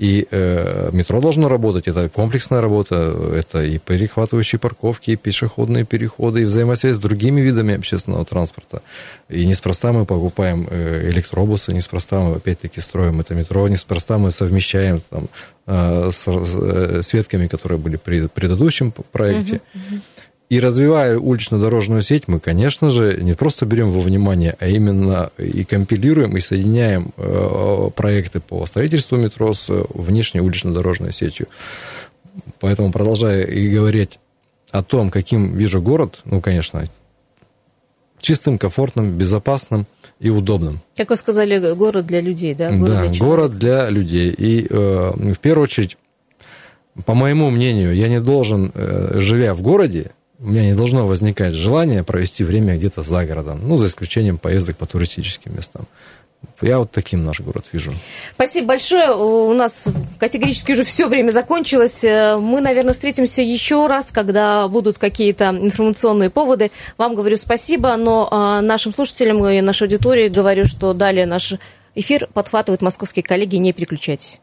И 0.00 0.26
э, 0.30 0.88
метро 0.92 1.20
должно 1.20 1.48
работать, 1.48 1.86
это 1.86 2.08
комплексная 2.08 2.62
работа, 2.62 2.94
это 3.34 3.62
и 3.62 3.76
перехватывающие 3.76 4.58
парковки, 4.58 5.10
и 5.10 5.16
пешеходные 5.16 5.84
переходы, 5.84 6.40
и 6.40 6.44
взаимосвязь 6.44 6.96
с 6.96 6.98
другими 6.98 7.42
видами 7.42 7.74
общественного 7.74 8.24
транспорта. 8.24 8.80
И 9.28 9.44
неспроста 9.44 9.92
мы 9.92 10.06
покупаем 10.06 10.66
э, 10.70 11.10
электробусы, 11.10 11.74
неспроста 11.74 12.18
мы 12.20 12.36
опять-таки 12.36 12.80
строим 12.80 13.20
это 13.20 13.34
метро, 13.34 13.68
неспроста 13.68 14.16
мы 14.16 14.30
совмещаем 14.30 15.02
там, 15.10 15.28
э, 15.66 16.10
с, 16.10 16.24
э, 16.26 17.02
с 17.02 17.12
ветками, 17.12 17.46
которые 17.46 17.78
были 17.78 17.96
при 17.96 18.26
предыдущем 18.26 18.94
проекте. 19.12 19.60
И 20.50 20.58
развивая 20.58 21.16
улично-дорожную 21.16 22.02
сеть, 22.02 22.26
мы, 22.26 22.40
конечно 22.40 22.90
же, 22.90 23.18
не 23.22 23.34
просто 23.34 23.66
берем 23.66 23.92
во 23.92 24.00
внимание, 24.00 24.56
а 24.58 24.66
именно 24.66 25.30
и 25.38 25.64
компилируем, 25.64 26.36
и 26.36 26.40
соединяем 26.40 27.12
э, 27.16 27.90
проекты 27.94 28.40
по 28.40 28.66
строительству 28.66 29.16
метро 29.16 29.54
с 29.54 29.66
внешней 29.68 30.40
улично-дорожной 30.40 31.12
сетью. 31.12 31.46
Поэтому, 32.58 32.90
продолжая 32.90 33.44
и 33.44 33.70
говорить 33.70 34.18
о 34.72 34.82
том, 34.82 35.10
каким 35.10 35.56
вижу 35.56 35.80
город, 35.80 36.20
ну, 36.24 36.40
конечно, 36.40 36.84
чистым, 38.20 38.58
комфортным, 38.58 39.16
безопасным, 39.16 39.86
и 40.18 40.28
удобным. 40.28 40.80
Как 40.96 41.08
вы 41.08 41.16
сказали, 41.16 41.72
город 41.74 42.06
для 42.06 42.20
людей, 42.20 42.54
да? 42.54 42.68
Город 42.70 42.92
да, 42.92 43.00
для 43.00 43.14
человека. 43.14 43.24
город 43.24 43.58
для 43.58 43.88
людей. 43.88 44.30
И 44.30 44.66
э, 44.68 45.12
в 45.16 45.38
первую 45.38 45.64
очередь, 45.64 45.96
по 47.06 47.14
моему 47.14 47.48
мнению, 47.48 47.94
я 47.94 48.08
не 48.08 48.20
должен, 48.20 48.70
э, 48.74 49.12
живя 49.14 49.54
в 49.54 49.62
городе, 49.62 50.10
у 50.42 50.46
меня 50.46 50.64
не 50.64 50.74
должно 50.74 51.06
возникать 51.06 51.54
желание 51.54 52.02
провести 52.02 52.44
время 52.44 52.76
где-то 52.76 53.02
за 53.02 53.24
городом, 53.24 53.60
ну, 53.62 53.76
за 53.76 53.86
исключением 53.86 54.38
поездок 54.38 54.76
по 54.76 54.86
туристическим 54.86 55.54
местам. 55.54 55.86
Я 56.62 56.78
вот 56.78 56.90
таким 56.90 57.24
наш 57.24 57.40
город 57.40 57.66
вижу. 57.70 57.92
Спасибо 58.32 58.68
большое. 58.68 59.14
У 59.14 59.52
нас 59.52 59.88
категорически 60.18 60.72
уже 60.72 60.84
все 60.84 61.06
время 61.06 61.30
закончилось. 61.32 62.02
Э, 62.02 62.36
Мы, 62.36 62.62
наверное, 62.62 62.94
встретимся 62.94 63.42
еще 63.42 63.86
раз, 63.86 64.10
когда 64.10 64.66
будут 64.68 64.96
какие-то 64.96 65.50
информационные 65.50 66.30
поводы. 66.30 66.70
Вам 66.96 67.14
говорю 67.14 67.36
спасибо, 67.36 67.94
но 67.96 68.28
а, 68.30 68.62
нашим 68.62 68.92
слушателям 68.92 69.46
и 69.46 69.60
нашей 69.60 69.82
аудитории 69.84 70.28
говорю, 70.28 70.64
что 70.64 70.94
далее 70.94 71.26
наш 71.26 71.54
эфир 71.94 72.26
подхватывают 72.32 72.80
московские 72.80 73.22
коллеги. 73.22 73.56
Не 73.56 73.74
переключайтесь. 73.74 74.40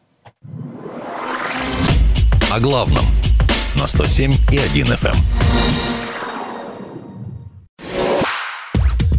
О 2.52 2.60
главном 2.60 3.06
на 3.76 3.88
107 3.88 4.34
и 4.52 4.58
1 4.58 4.86
FM. 4.86 5.47